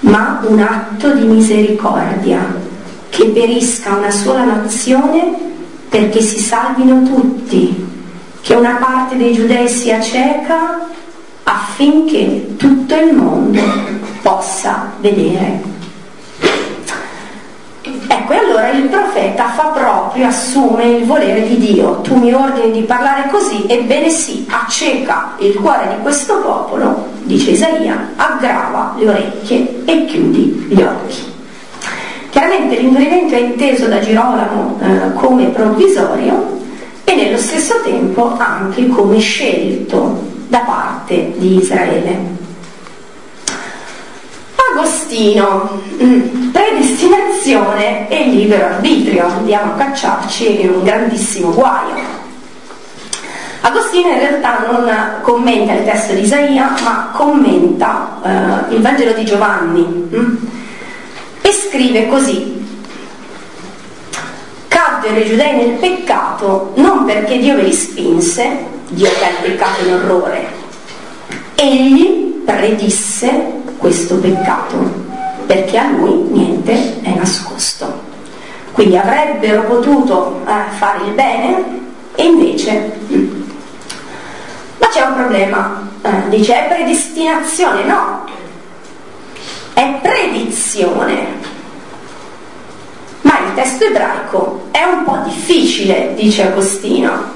[0.00, 2.64] ma un atto di misericordia,
[3.08, 5.34] che perisca una sola nazione
[5.88, 7.86] perché si salvino tutti,
[8.42, 10.86] che una parte dei giudei sia cieca
[11.44, 13.60] affinché tutto il mondo
[14.20, 15.75] possa vedere.
[18.08, 22.00] Ecco, e allora il profeta fa proprio, assume il volere di Dio.
[22.02, 27.50] Tu mi ordini di parlare così, ebbene sì, acceca il cuore di questo popolo, dice
[27.50, 31.34] Isaia, aggrava le orecchie e chiudi gli occhi.
[32.30, 36.60] Chiaramente l'indurimento è inteso da Girolamo eh, come provvisorio
[37.04, 42.35] e nello stesso tempo anche come scelto da parte di Israele.
[45.06, 51.94] Agostino, mm, predestinazione e libero arbitrio, andiamo a cacciarci in un grandissimo guaio.
[53.60, 54.92] Agostino in realtà non
[55.22, 58.18] commenta il testo di Isaia, ma commenta
[58.68, 60.36] eh, il Vangelo di Giovanni hm?
[61.40, 62.64] e scrive così.
[64.66, 68.56] Caddero i giudei nel peccato non perché Dio ve li spinse,
[68.88, 70.55] Dio che ha il peccato in orrore,
[71.56, 75.04] egli predisse questo peccato
[75.46, 78.04] perché a lui niente è nascosto.
[78.72, 81.64] Quindi avrebbero potuto eh, fare il bene
[82.14, 83.44] e invece hm,
[84.78, 88.24] ma c'è un problema, eh, dice è predestinazione, no,
[89.72, 91.54] è predizione.
[93.22, 97.35] Ma il testo ebraico è un po' difficile, dice Agostino.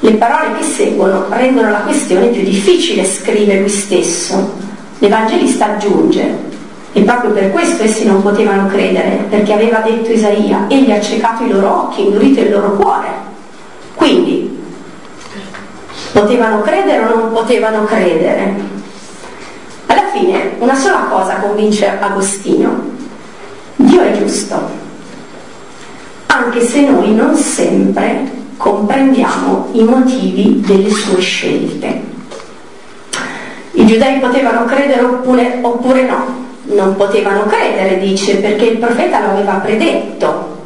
[0.00, 4.56] Le parole che seguono rendono la questione più difficile, scrive lui stesso.
[4.98, 6.48] L'Evangelista aggiunge,
[6.92, 11.44] e proprio per questo essi non potevano credere, perché aveva detto Isaia, egli ha ciecato
[11.44, 13.08] i loro occhi, indurito il loro cuore.
[13.94, 14.58] Quindi
[16.12, 18.54] Potevano credere o non potevano credere?
[19.86, 22.98] Alla fine una sola cosa convince Agostino.
[23.76, 24.68] Dio è giusto,
[26.26, 32.02] anche se noi non sempre comprendiamo i motivi delle sue scelte.
[33.70, 39.30] I giudei potevano credere oppure, oppure no, non potevano credere, dice, perché il profeta lo
[39.30, 40.58] aveva predetto,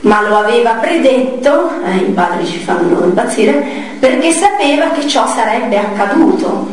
[0.00, 3.64] ma lo aveva predetto, eh, i padri ci fanno impazzire,
[3.98, 6.68] perché sapeva che ciò sarebbe accaduto.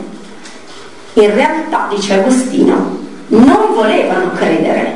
[1.14, 4.94] In realtà, dice Agostino, non volevano credere.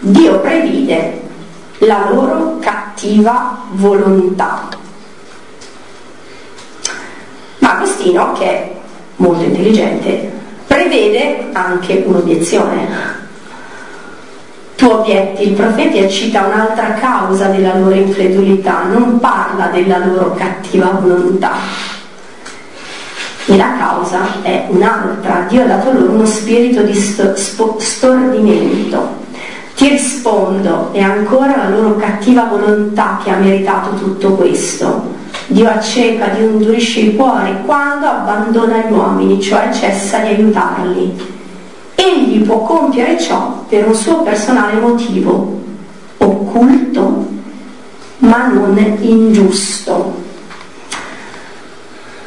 [0.00, 1.28] Dio previde
[1.80, 4.68] la loro cattiva volontà.
[7.58, 8.74] Ma Agostino, che è
[9.16, 10.32] molto intelligente,
[10.66, 13.18] prevede anche un'obiezione
[14.80, 20.98] tu obietti, il profeta cita un'altra causa della loro incredulità, non parla della loro cattiva
[21.02, 21.52] volontà.
[23.44, 29.19] E la causa è un'altra, Dio ha dato loro uno spirito di stordimento.
[29.80, 35.14] Ti rispondo, è ancora la loro cattiva volontà che ha meritato tutto questo.
[35.46, 41.38] Dio acceca, Dio indurisce i cuori quando abbandona gli uomini, cioè cessa di aiutarli
[41.94, 45.60] egli può compiere ciò per un suo personale motivo,
[46.18, 47.28] occulto
[48.18, 50.14] ma non ingiusto.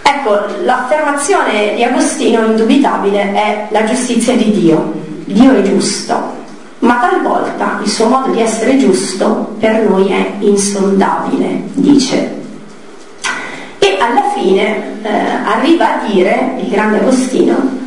[0.01, 5.01] Ecco, l'affermazione di Agostino indubitabile è la giustizia di Dio.
[5.25, 6.32] Dio è giusto,
[6.93, 12.41] ma talvolta il suo modo di essere giusto per noi è insondabile, dice.
[13.79, 15.09] E alla fine eh,
[15.43, 17.81] arriva a dire il grande Agostino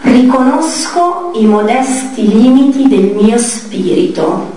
[0.00, 4.54] riconosco i modesti limiti del mio spirito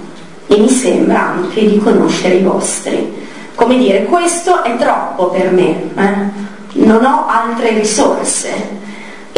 [0.47, 3.27] e mi sembra anche di conoscere i vostri.
[3.55, 6.85] Come dire, questo è troppo per me, eh?
[6.85, 8.77] non ho altre risorse.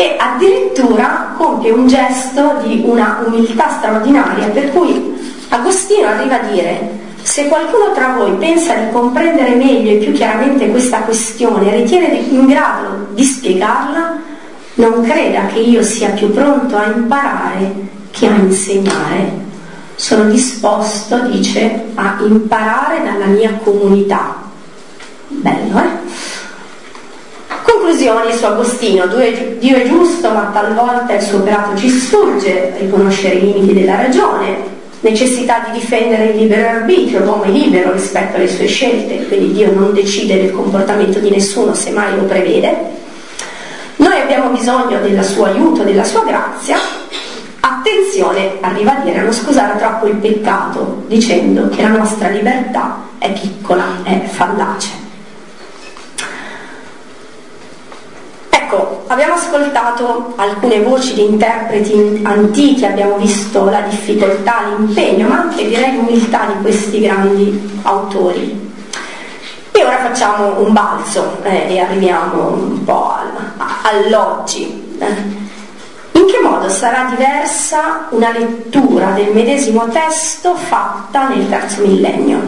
[0.02, 5.16] E addirittura compie un gesto di una umiltà straordinaria, per cui
[5.50, 6.90] Agostino arriva a dire
[7.22, 12.48] se qualcuno tra voi pensa di comprendere meglio e più chiaramente questa questione, ritiene in
[12.48, 14.20] grado di spiegarla,
[14.74, 17.72] non creda che io sia più pronto a imparare
[18.10, 19.50] che a insegnare.
[19.94, 24.50] Sono disposto, dice, a imparare dalla mia comunità.
[25.28, 26.31] Bello, eh?
[27.92, 29.06] Conclusioni su Agostino.
[29.60, 34.60] Dio è giusto, ma talvolta il suo operato ci sfugge, riconoscere i limiti della ragione,
[35.02, 39.74] necessità di difendere il libero arbitrio, l'uomo è libero rispetto alle sue scelte, quindi Dio
[39.74, 43.00] non decide del comportamento di nessuno se mai lo prevede
[43.98, 46.78] noi abbiamo bisogno del suo aiuto, della sua grazia.
[47.60, 53.10] Attenzione, arriva a dire, a non scusare troppo il peccato, dicendo che la nostra libertà
[53.20, 55.01] è piccola, è fallace.
[58.74, 65.68] Ecco, abbiamo ascoltato alcune voci di interpreti antichi, abbiamo visto la difficoltà, l'impegno, ma anche
[65.68, 68.72] direi l'umiltà di questi grandi autori.
[69.72, 73.32] E ora facciamo un balzo eh, e arriviamo un po' al,
[73.82, 74.96] all'oggi.
[76.14, 82.40] In che modo sarà diversa una lettura del medesimo testo fatta nel terzo millennio?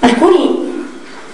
[0.00, 0.86] Alcuni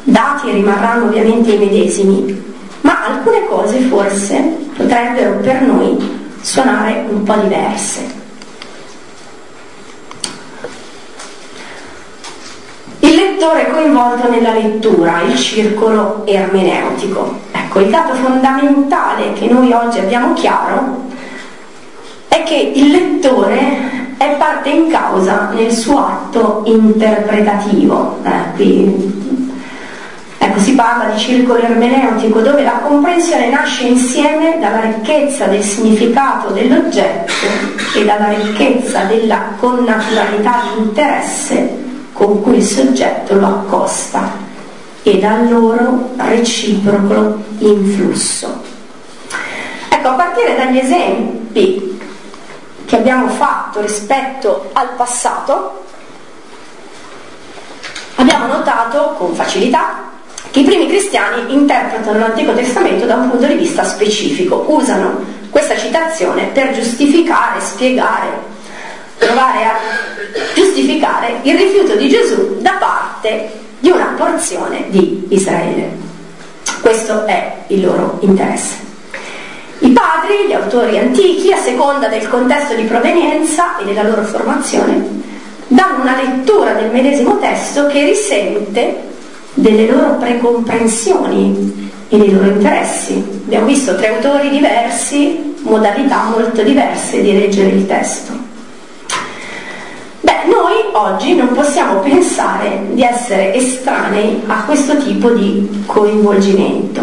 [0.02, 2.52] dati rimarranno ovviamente i medesimi,
[2.84, 4.40] ma alcune cose forse
[4.76, 8.22] potrebbero per noi suonare un po' diverse.
[13.44, 17.40] settore coinvolto nella lettura, il circolo ermeneutico.
[17.52, 21.02] Ecco, il dato fondamentale che noi oggi abbiamo chiaro
[22.28, 28.18] è che il lettore è parte in causa nel suo atto interpretativo.
[28.22, 29.43] Eh, qui,
[30.44, 36.52] ecco, si parla di circolo ermeneutico dove la comprensione nasce insieme dalla ricchezza del significato
[36.52, 37.32] dell'oggetto
[37.94, 41.82] e dalla ricchezza della connaturalità di interesse
[42.12, 44.42] con cui il soggetto lo accosta
[45.02, 48.62] e dal loro reciproco influsso.
[49.88, 52.00] Ecco, a partire dagli esempi
[52.84, 55.84] che abbiamo fatto rispetto al passato,
[58.16, 60.12] abbiamo notato con facilità
[60.54, 65.76] che i primi cristiani interpretano l'Antico Testamento da un punto di vista specifico, usano questa
[65.76, 68.28] citazione per giustificare, spiegare,
[69.18, 69.74] provare a
[70.54, 73.50] giustificare il rifiuto di Gesù da parte
[73.80, 75.90] di una porzione di Israele.
[76.80, 78.76] Questo è il loro interesse.
[79.80, 85.04] I padri, gli autori antichi, a seconda del contesto di provenienza e della loro formazione,
[85.66, 89.13] danno una lettura del medesimo testo che risente
[89.54, 93.14] delle loro precomprensioni e dei loro interessi.
[93.44, 98.32] Abbiamo visto tre autori diversi, modalità molto diverse di leggere il testo.
[100.20, 107.02] Beh, noi oggi non possiamo pensare di essere estranei a questo tipo di coinvolgimento.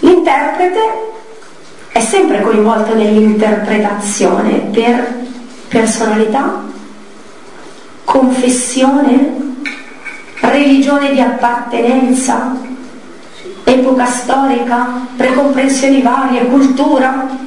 [0.00, 0.80] L'interprete
[1.92, 5.22] è sempre coinvolto nell'interpretazione per
[5.68, 6.62] personalità,
[8.04, 9.43] confessione,
[10.54, 12.56] religione di appartenenza,
[13.64, 17.42] epoca storica, precomprensioni varie, cultura,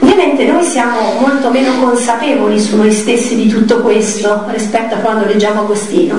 [0.00, 5.24] Ovviamente noi siamo molto meno consapevoli su noi stessi di tutto questo rispetto a quando
[5.24, 6.16] leggiamo Agostino.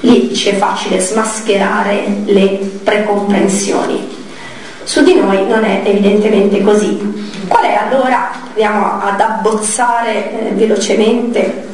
[0.00, 4.08] Lì ci è facile smascherare le precomprensioni.
[4.84, 6.98] Su di noi non è evidentemente così.
[7.48, 11.66] Qual è allora, proviamo ad abbozzare eh, velocemente,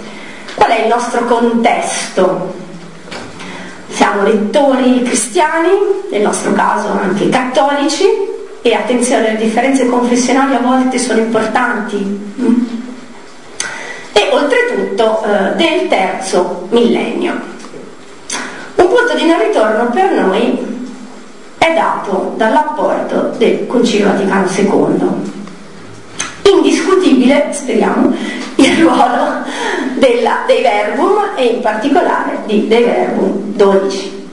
[0.55, 2.55] qual è il nostro contesto?
[3.99, 5.71] Siamo lettori cristiani,
[6.09, 8.05] nel nostro caso anche cattolici,
[8.63, 11.97] e attenzione, le differenze confessionali a volte sono importanti.
[12.41, 12.55] Mm?
[14.13, 17.41] E oltretutto eh, del terzo millennio.
[18.77, 20.59] Un punto di non ritorno per noi
[21.59, 26.53] è dato dall'apporto del Concilio Vaticano II.
[26.55, 28.15] Indiscutibile, speriamo,
[28.55, 29.43] il ruolo
[29.97, 34.27] della, dei verbum e in particolare di dei verbum 12.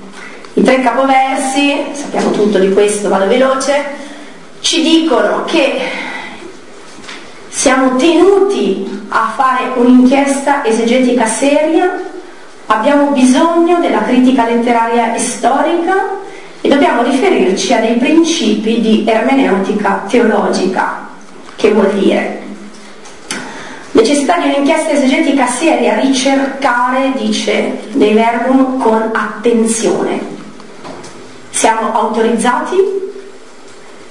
[0.53, 3.83] I tre capoversi, sappiamo tutto di questo, vado veloce,
[4.59, 5.81] ci dicono che
[7.49, 11.99] siamo tenuti a fare un'inchiesta esegetica seria,
[12.67, 16.19] abbiamo bisogno della critica letteraria e storica
[16.61, 21.09] e dobbiamo riferirci a dei principi di ermeneutica teologica.
[21.55, 22.44] Che vuol dire?
[23.95, 30.19] Necessità di un'inchiesta esegetica seria, ricercare, dice dei verbum, con attenzione.
[31.49, 32.75] Siamo autorizzati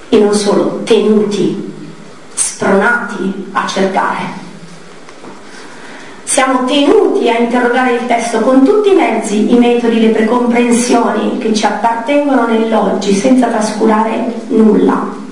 [0.09, 1.71] e non solo tenuti,
[2.33, 4.23] spronati a cercare.
[6.23, 11.53] Siamo tenuti a interrogare il testo con tutti i mezzi, i metodi, le precomprensioni che
[11.53, 15.24] ci appartengono nell'oggi, senza trascurare nulla.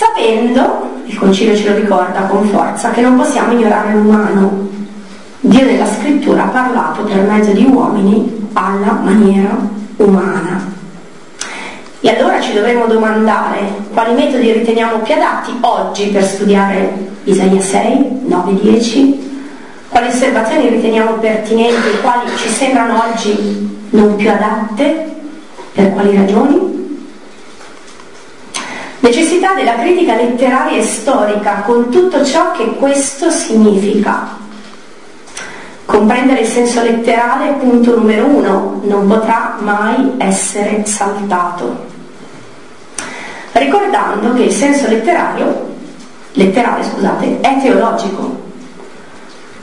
[0.00, 4.66] Sapendo, il Concilio ce lo ricorda con forza, che non possiamo ignorare l'umano.
[5.40, 9.58] Dio della scrittura ha parlato per mezzo di uomini alla maniera
[9.96, 10.72] umana.
[12.00, 13.58] E allora ci dovremmo domandare
[13.92, 19.42] quali metodi riteniamo più adatti oggi per studiare Isaia 6, 9, 10,
[19.90, 25.14] quali osservazioni riteniamo pertinenti e quali ci sembrano oggi non più adatte,
[25.74, 26.79] per quali ragioni?
[29.00, 34.38] Necessità della critica letteraria e storica con tutto ciò che questo significa.
[35.84, 41.88] Comprendere il senso letterale, punto numero uno, non potrà mai essere saltato
[43.60, 45.68] ricordando che il senso letterario,
[46.32, 48.48] letterale scusate, è teologico.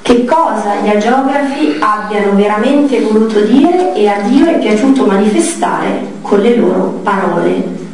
[0.01, 6.39] Che cosa gli agiografi abbiano veramente voluto dire e a Dio è piaciuto manifestare con
[6.39, 7.85] le loro parole.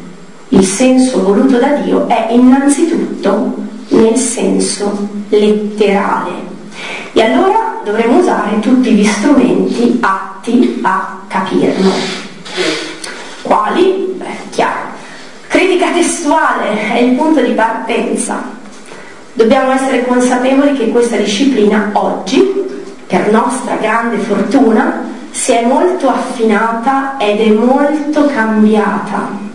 [0.54, 3.56] Il senso voluto da Dio è innanzitutto
[3.88, 6.30] nel senso letterale.
[7.12, 11.89] E allora dovremo usare tutti gli strumenti atti a capirlo.
[13.41, 14.14] Quali?
[14.16, 14.91] Beh, chiaro
[15.47, 18.43] Critica testuale è il punto di partenza.
[19.34, 22.62] Dobbiamo essere consapevoli che questa disciplina oggi
[23.08, 25.01] per nostra grande fortuna,
[25.32, 29.53] si è molto affinata ed è molto cambiata.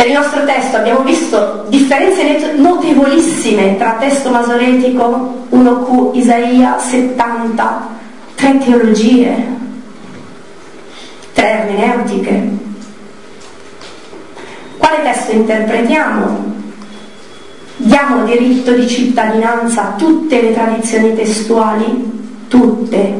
[0.00, 7.88] Per il nostro testo abbiamo visto differenze notevolissime tra testo masoretico 1Q, Isaia 70,
[8.34, 9.44] tre teologie,
[11.34, 12.48] tre ermeneutiche.
[14.78, 16.44] Quale testo interpretiamo?
[17.76, 22.46] Diamo diritto di cittadinanza a tutte le tradizioni testuali?
[22.48, 23.16] Tutte.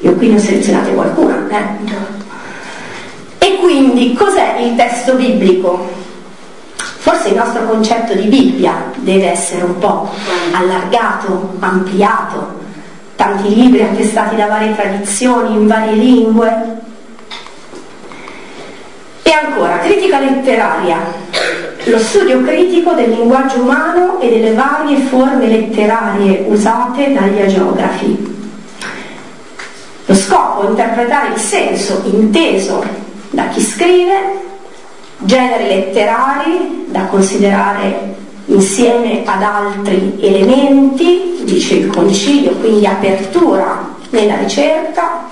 [0.00, 1.46] Io qui ne ho selezionate qualcuna.
[1.50, 3.46] Eh?
[3.46, 6.05] E quindi cos'è il testo biblico?
[7.06, 10.10] Forse il nostro concetto di Bibbia deve essere un po'
[10.50, 12.58] allargato, ampliato,
[13.14, 16.80] tanti libri attestati da varie tradizioni in varie lingue.
[19.22, 20.98] E ancora, critica letteraria,
[21.84, 28.36] lo studio critico del linguaggio umano e delle varie forme letterarie usate dagli agiografi.
[30.06, 32.84] Lo scopo è interpretare il senso inteso
[33.30, 34.45] da chi scrive
[35.18, 38.14] generi letterari da considerare
[38.46, 45.28] insieme ad altri elementi, dice il concilio, quindi apertura nella ricerca.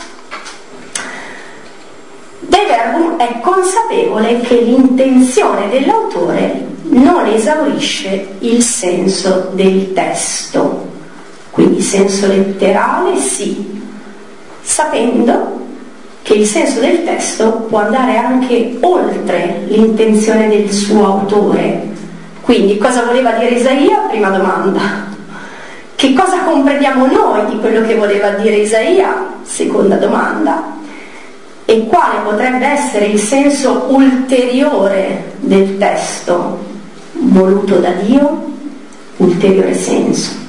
[2.41, 10.89] De Verbum è consapevole che l'intenzione dell'autore non esaurisce il senso del testo,
[11.51, 13.82] quindi senso letterale sì,
[14.61, 15.63] sapendo
[16.25, 21.87] che il senso del testo può andare anche oltre l'intenzione del suo autore.
[22.41, 24.07] Quindi cosa voleva dire Isaia?
[24.09, 24.81] Prima domanda.
[25.95, 29.35] Che cosa comprendiamo noi di quello che voleva dire Isaia?
[29.43, 30.77] Seconda domanda.
[31.66, 36.59] E quale potrebbe essere il senso ulteriore del testo
[37.12, 38.53] voluto da Dio?
[39.18, 40.43] Ulteriore senso.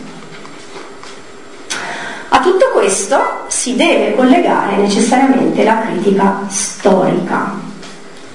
[2.35, 3.17] A tutto questo
[3.47, 7.53] si deve collegare necessariamente la critica storica,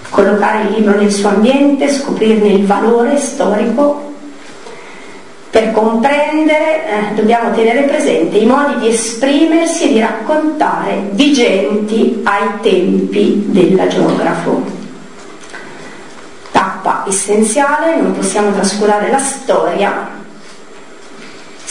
[0.09, 4.15] collocare il libro nel suo ambiente, scoprirne il valore storico.
[5.51, 12.49] Per comprendere eh, dobbiamo tenere presente i modi di esprimersi e di raccontare vigenti ai
[12.63, 14.65] tempi della geografo.
[16.53, 20.20] Tappa essenziale, non possiamo trascurare la storia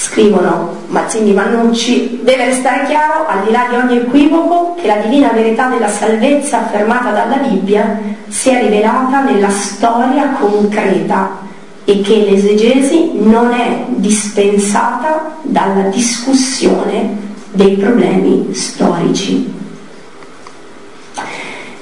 [0.02, 5.30] scrivono Mazzini Mannucci, deve restare chiaro, al di là di ogni equivoco, che la divina
[5.32, 11.40] verità della salvezza affermata dalla Bibbia si è rivelata nella storia concreta
[11.84, 17.18] e che l'esegesi non è dispensata dalla discussione
[17.52, 19.54] dei problemi storici.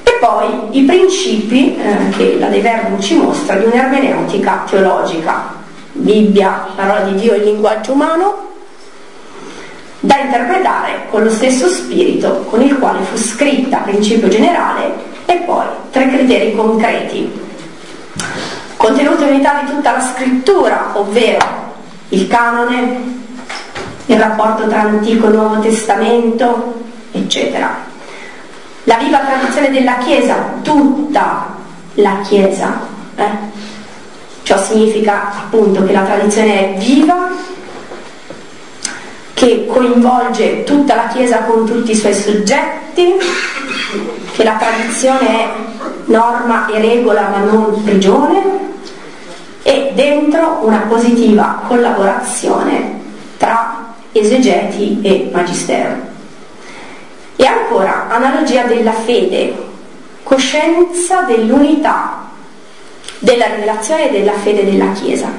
[0.04, 5.57] E poi i principi eh, che la De Verbum ci mostra di un'ermeneutica teologica
[5.98, 8.46] Bibbia, parola di Dio e linguaggio umano,
[10.00, 14.94] da interpretare con lo stesso spirito con il quale fu scritta, principio generale,
[15.26, 17.46] e poi tre criteri concreti.
[18.78, 21.74] Contenuto e unità di tutta la scrittura, ovvero
[22.10, 23.16] il canone,
[24.06, 26.76] il rapporto tra Antico e Nuovo Testamento,
[27.12, 27.76] eccetera.
[28.84, 31.56] La viva tradizione della Chiesa, tutta
[31.96, 32.80] la Chiesa,
[33.16, 33.66] eh?
[34.48, 37.28] Ciò significa appunto che la tradizione è viva,
[39.34, 43.16] che coinvolge tutta la Chiesa con tutti i suoi soggetti,
[44.32, 45.50] che la tradizione è
[46.06, 48.42] norma e regola ma non prigione
[49.64, 53.02] e dentro una positiva collaborazione
[53.36, 55.94] tra esegeti e magistero.
[57.36, 59.54] E ancora, analogia della fede,
[60.24, 62.27] coscienza dell'unità
[63.20, 65.30] della rivelazione e della fede della Chiesa,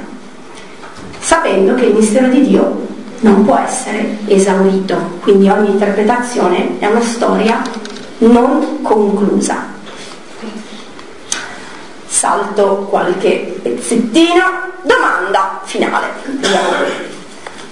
[1.18, 2.86] sapendo che il mistero di Dio
[3.20, 7.62] non può essere esaurito, quindi ogni interpretazione è una storia
[8.18, 9.76] non conclusa.
[12.06, 14.42] Salto qualche pezzettino,
[14.82, 16.06] domanda finale.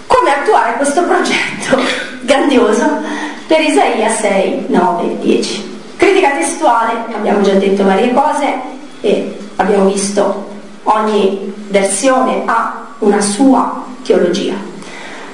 [0.06, 1.80] Come attuare questo progetto
[2.22, 3.02] grandioso
[3.46, 5.74] per Isaia 6, 9, 10?
[5.96, 8.54] Critica testuale, abbiamo già detto varie cose
[9.00, 10.54] e abbiamo visto
[10.84, 14.54] ogni versione ha una sua teologia.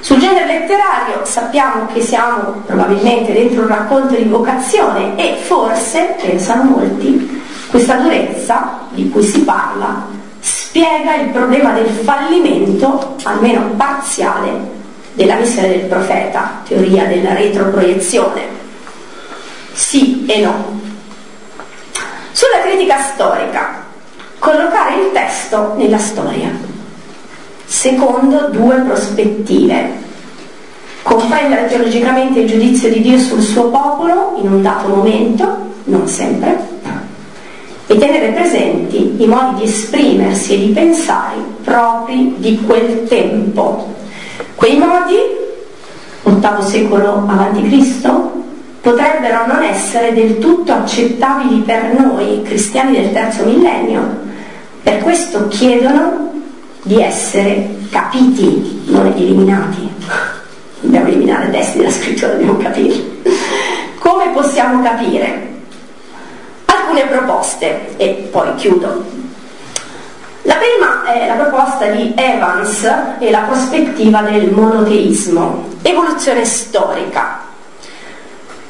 [0.00, 6.64] Sul genere letterario sappiamo che siamo probabilmente dentro un racconto di vocazione e forse, pensano
[6.64, 10.20] molti, questa durezza di cui si parla
[10.72, 14.80] spiega il problema del fallimento, almeno parziale,
[15.12, 18.40] della missione del profeta, teoria della retroproiezione.
[19.72, 20.80] Sì e no.
[22.32, 23.81] Sulla critica storica,
[24.42, 26.50] collocare il testo nella storia.
[27.64, 30.00] secondo due prospettive.
[31.02, 36.68] Comprendere teologicamente il giudizio di Dio sul suo popolo in un dato momento, non sempre,
[37.86, 43.94] e tenere presenti i modi di esprimersi e di pensare propri di quel tempo.
[44.54, 45.16] Quei modi,
[46.24, 48.10] ottavo secolo a.C.,
[48.82, 54.21] potrebbero non essere del tutto accettabili per noi, cristiani del terzo millennio.
[54.82, 56.32] Per questo chiedono
[56.82, 59.88] di essere capiti, non eliminati.
[60.80, 63.22] Dobbiamo eliminare i testi della scrittura, dobbiamo capirli.
[63.98, 65.50] Come possiamo capire?
[66.64, 69.04] Alcune proposte e poi chiudo.
[70.42, 72.84] La prima è la proposta di Evans
[73.20, 77.51] e la prospettiva del monoteismo, evoluzione storica.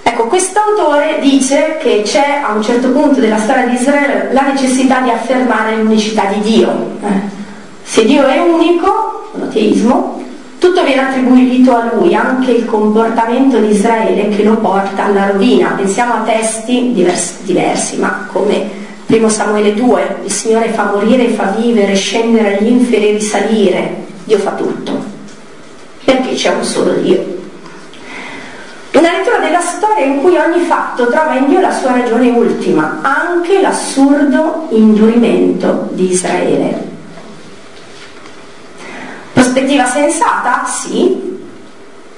[0.02, 5.00] Ecco, quest'autore dice che c'è a un certo punto della storia di Israele la necessità
[5.00, 6.70] di affermare l'unicità di Dio.
[7.02, 7.40] Eh
[7.84, 10.24] se Dio è unico, monoteismo,
[10.58, 15.74] tutto viene attribuito a lui, anche il comportamento di Israele che lo porta alla rovina.
[15.76, 21.54] Pensiamo a testi diversi, diversi ma come 1 Samuele 2, il Signore fa morire fa
[21.58, 25.10] vivere, scendere agli inferi e risalire, Dio fa tutto.
[26.04, 27.40] Perché c'è un solo Dio?
[28.94, 32.98] Una lettura della storia in cui ogni fatto trova in Dio la sua ragione ultima,
[33.00, 36.90] anche l'assurdo indurimento di Israele.
[39.32, 40.66] Prospettiva sensata?
[40.66, 41.40] Sì,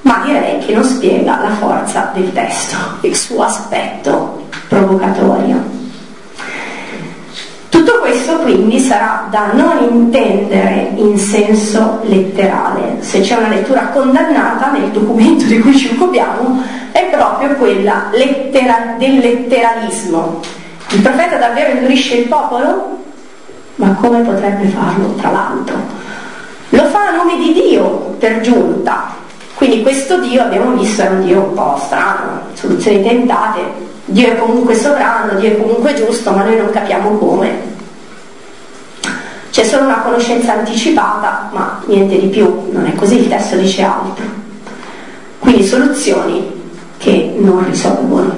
[0.01, 5.84] ma direi che non spiega la forza del testo, il suo aspetto provocatorio.
[7.75, 12.99] Tutto questo quindi sarà da non intendere in senso letterale.
[13.01, 16.63] Se c'è una lettura condannata nel documento di cui ci occupiamo
[16.93, 20.41] è proprio quella lettera, del letteralismo.
[20.91, 22.99] Il profeta davvero indurisce il popolo?
[23.75, 25.77] Ma come potrebbe farlo, tra l'altro?
[26.69, 29.17] Lo fa a nome di Dio per giunta.
[29.57, 34.37] Quindi questo Dio abbiamo visto è un Dio un po' strano, soluzioni tentate, Dio è
[34.37, 37.73] comunque sovrano, Dio è comunque giusto, ma noi non capiamo come.
[39.51, 43.83] C'è solo una conoscenza anticipata, ma niente di più, non è così, il testo dice
[43.83, 44.25] altro.
[45.39, 46.51] Quindi soluzioni
[46.99, 48.35] che non risolvono.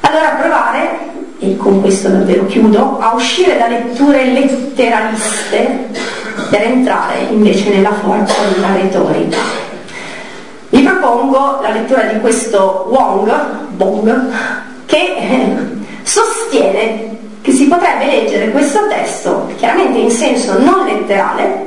[0.00, 0.98] Allora provare,
[1.38, 5.88] e con questo davvero chiudo, a uscire da letture letteraliste
[6.50, 9.63] per entrare invece nella forza della retorica.
[11.04, 13.30] Propongo la lettura di questo Wong,
[13.76, 14.32] Bong,
[14.86, 15.56] che eh,
[16.02, 21.66] sostiene che si potrebbe leggere questo testo chiaramente in senso non letterale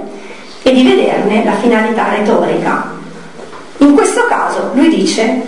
[0.63, 2.95] e di vederne la finalità retorica.
[3.77, 5.39] In questo caso lui dice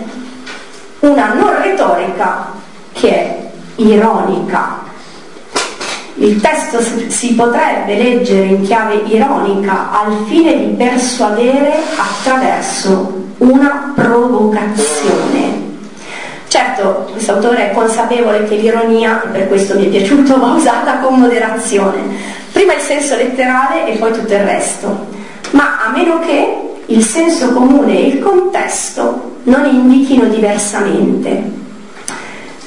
[1.00, 2.52] una non retorica
[2.92, 4.84] che è ironica,
[6.14, 15.68] il testo si potrebbe leggere in chiave ironica al fine di persuadere attraverso una provocazione.
[16.48, 20.98] Certo, questo autore è consapevole che l'ironia, e per questo mi è piaciuto, va usata
[20.98, 21.98] con moderazione.
[22.52, 25.06] Prima il senso letterale e poi tutto il resto.
[25.52, 31.68] Ma a meno che il senso comune e il contesto non indichino diversamente.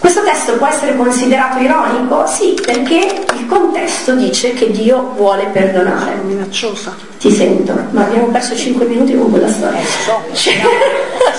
[0.04, 2.28] Questo testo può essere considerato ironico?
[2.28, 6.16] Sì, perché il contesto dice che Dio vuole perdonare.
[6.26, 6.94] Minacciosa.
[7.18, 9.80] Ti sento, ma abbiamo perso 5 minuti con quella storia.
[9.80, 10.68] Eh, so, siamo,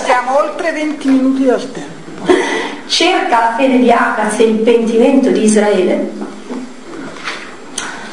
[0.03, 2.33] siamo oltre 20 minuti dal tempo.
[2.87, 6.11] Cerca la fede di Acaz e il pentimento di Israele.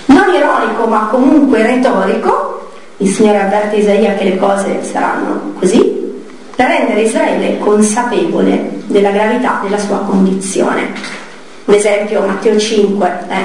[0.08, 2.72] Non ironico, ma comunque retorico.
[2.97, 5.80] Il Signore avverte Isaia che le cose saranno così,
[6.54, 10.94] per rendere Israele consapevole della gravità della sua condizione.
[11.66, 13.36] Un esempio, Matteo 5, eh,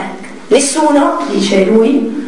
[0.48, 2.24] nessuno, dice lui,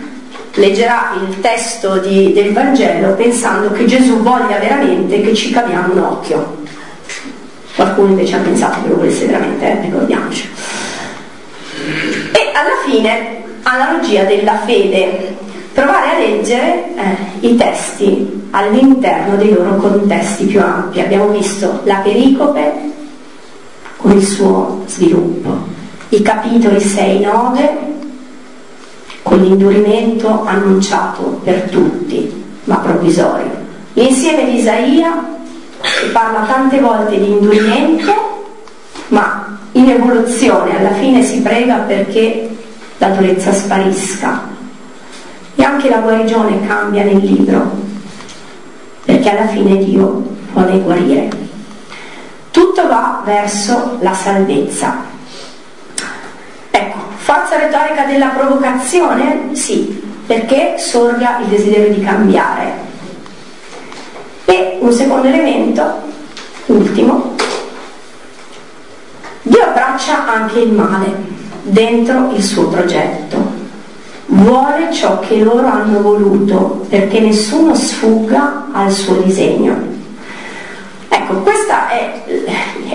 [0.55, 5.99] leggerà il testo di, del Vangelo pensando che Gesù voglia veramente che ci caviamo un
[5.99, 6.57] occhio.
[7.75, 10.49] Qualcuno invece ha pensato che lo volesse veramente, eh, ricordiamoci.
[12.33, 15.37] E alla fine, analogia della fede,
[15.73, 21.01] provare a leggere eh, i testi all'interno dei loro contesti più ampi.
[21.01, 22.97] Abbiamo visto la pericope
[23.99, 25.67] con il suo sviluppo,
[26.11, 27.69] i capitoli 6-9
[29.23, 33.67] con l'indurimento annunciato per tutti, ma provvisorio.
[33.93, 35.37] L'insieme di Isaia
[36.13, 38.47] parla tante volte di indurimento,
[39.09, 42.49] ma in evoluzione alla fine si prega perché
[42.99, 44.57] la durezza sparisca.
[45.55, 47.71] E anche la guarigione cambia nel libro,
[49.05, 50.23] perché alla fine Dio
[50.53, 51.38] vuole guarire.
[52.59, 54.97] Tutto va verso la salvezza.
[56.73, 59.51] Ecco, forza retorica della provocazione?
[59.53, 62.73] Sì, perché sorga il desiderio di cambiare.
[64.45, 66.03] E un secondo elemento,
[66.67, 67.37] ultimo,
[69.43, 71.15] Dio abbraccia anche il male
[71.63, 73.37] dentro il suo progetto.
[74.27, 79.98] Vuole ciò che loro hanno voluto perché nessuno sfugga al suo disegno.
[81.09, 82.23] Ecco, questo è,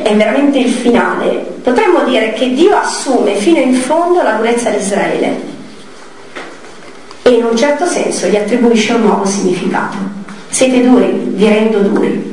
[0.03, 1.45] è, veramente il finale.
[1.63, 5.51] Potremmo dire che Dio assume fino in fondo la durezza di Israele
[7.23, 9.97] e in un certo senso gli attribuisce un nuovo significato.
[10.49, 12.31] Siete duri, vi rendo duri.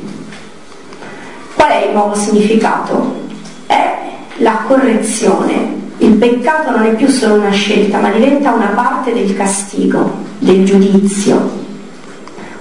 [1.55, 3.19] Qual è il nuovo significato?
[3.65, 3.97] È
[4.37, 5.79] la correzione.
[5.97, 10.65] Il peccato non è più solo una scelta, ma diventa una parte del castigo, del
[10.65, 11.59] giudizio.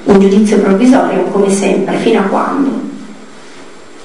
[0.05, 2.70] Un giudizio provvisorio, come sempre, fino a quando?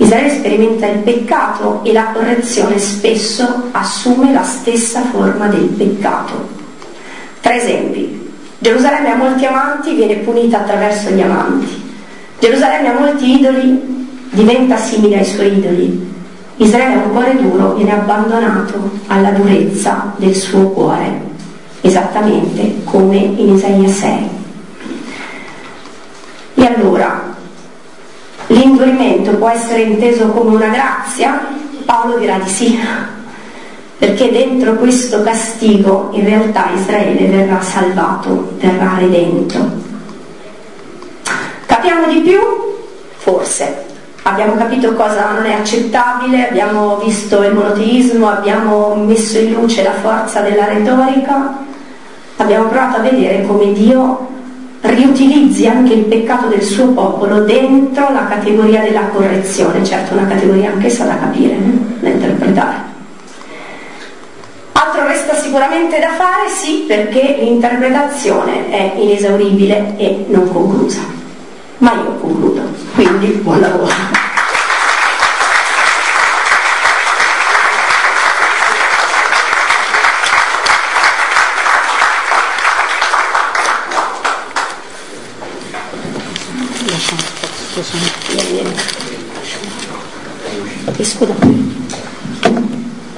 [0.06, 6.48] Israele sperimenta il peccato e la correzione spesso assume la stessa forma del peccato.
[7.42, 8.32] Tre esempi.
[8.60, 11.94] Gerusalemme ha molti amanti, viene punita attraverso gli amanti.
[12.38, 16.14] Gerusalemme ha molti idoli, diventa simile ai suoi idoli.
[16.58, 21.20] Israele ha un cuore duro, viene abbandonato alla durezza del suo cuore,
[21.82, 24.30] esattamente come in Isaia 6.
[26.54, 27.35] E allora,
[28.48, 31.48] l'indurimento può essere inteso come una grazia?
[31.86, 32.80] Paolo dirà di sì,
[33.98, 39.84] perché dentro questo castigo in realtà Israele verrà salvato, verrà redento.
[41.66, 42.40] Capiamo di più?
[43.18, 43.86] Forse,
[44.24, 49.94] abbiamo capito cosa non è accettabile, abbiamo visto il monoteismo, abbiamo messo in luce la
[49.94, 51.64] forza della retorica,
[52.38, 54.34] abbiamo provato a vedere come Dio
[54.90, 60.72] riutilizzi anche il peccato del suo popolo dentro la categoria della correzione, certo una categoria
[60.72, 62.94] anch'essa da capire, eh, da interpretare.
[64.74, 71.02] Altro resta sicuramente da fare, sì, perché l'interpretazione è inesauribile e non conclusa.
[71.78, 72.62] Ma io concludo,
[72.94, 74.34] quindi buon lavoro.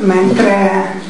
[0.01, 1.07] Mentre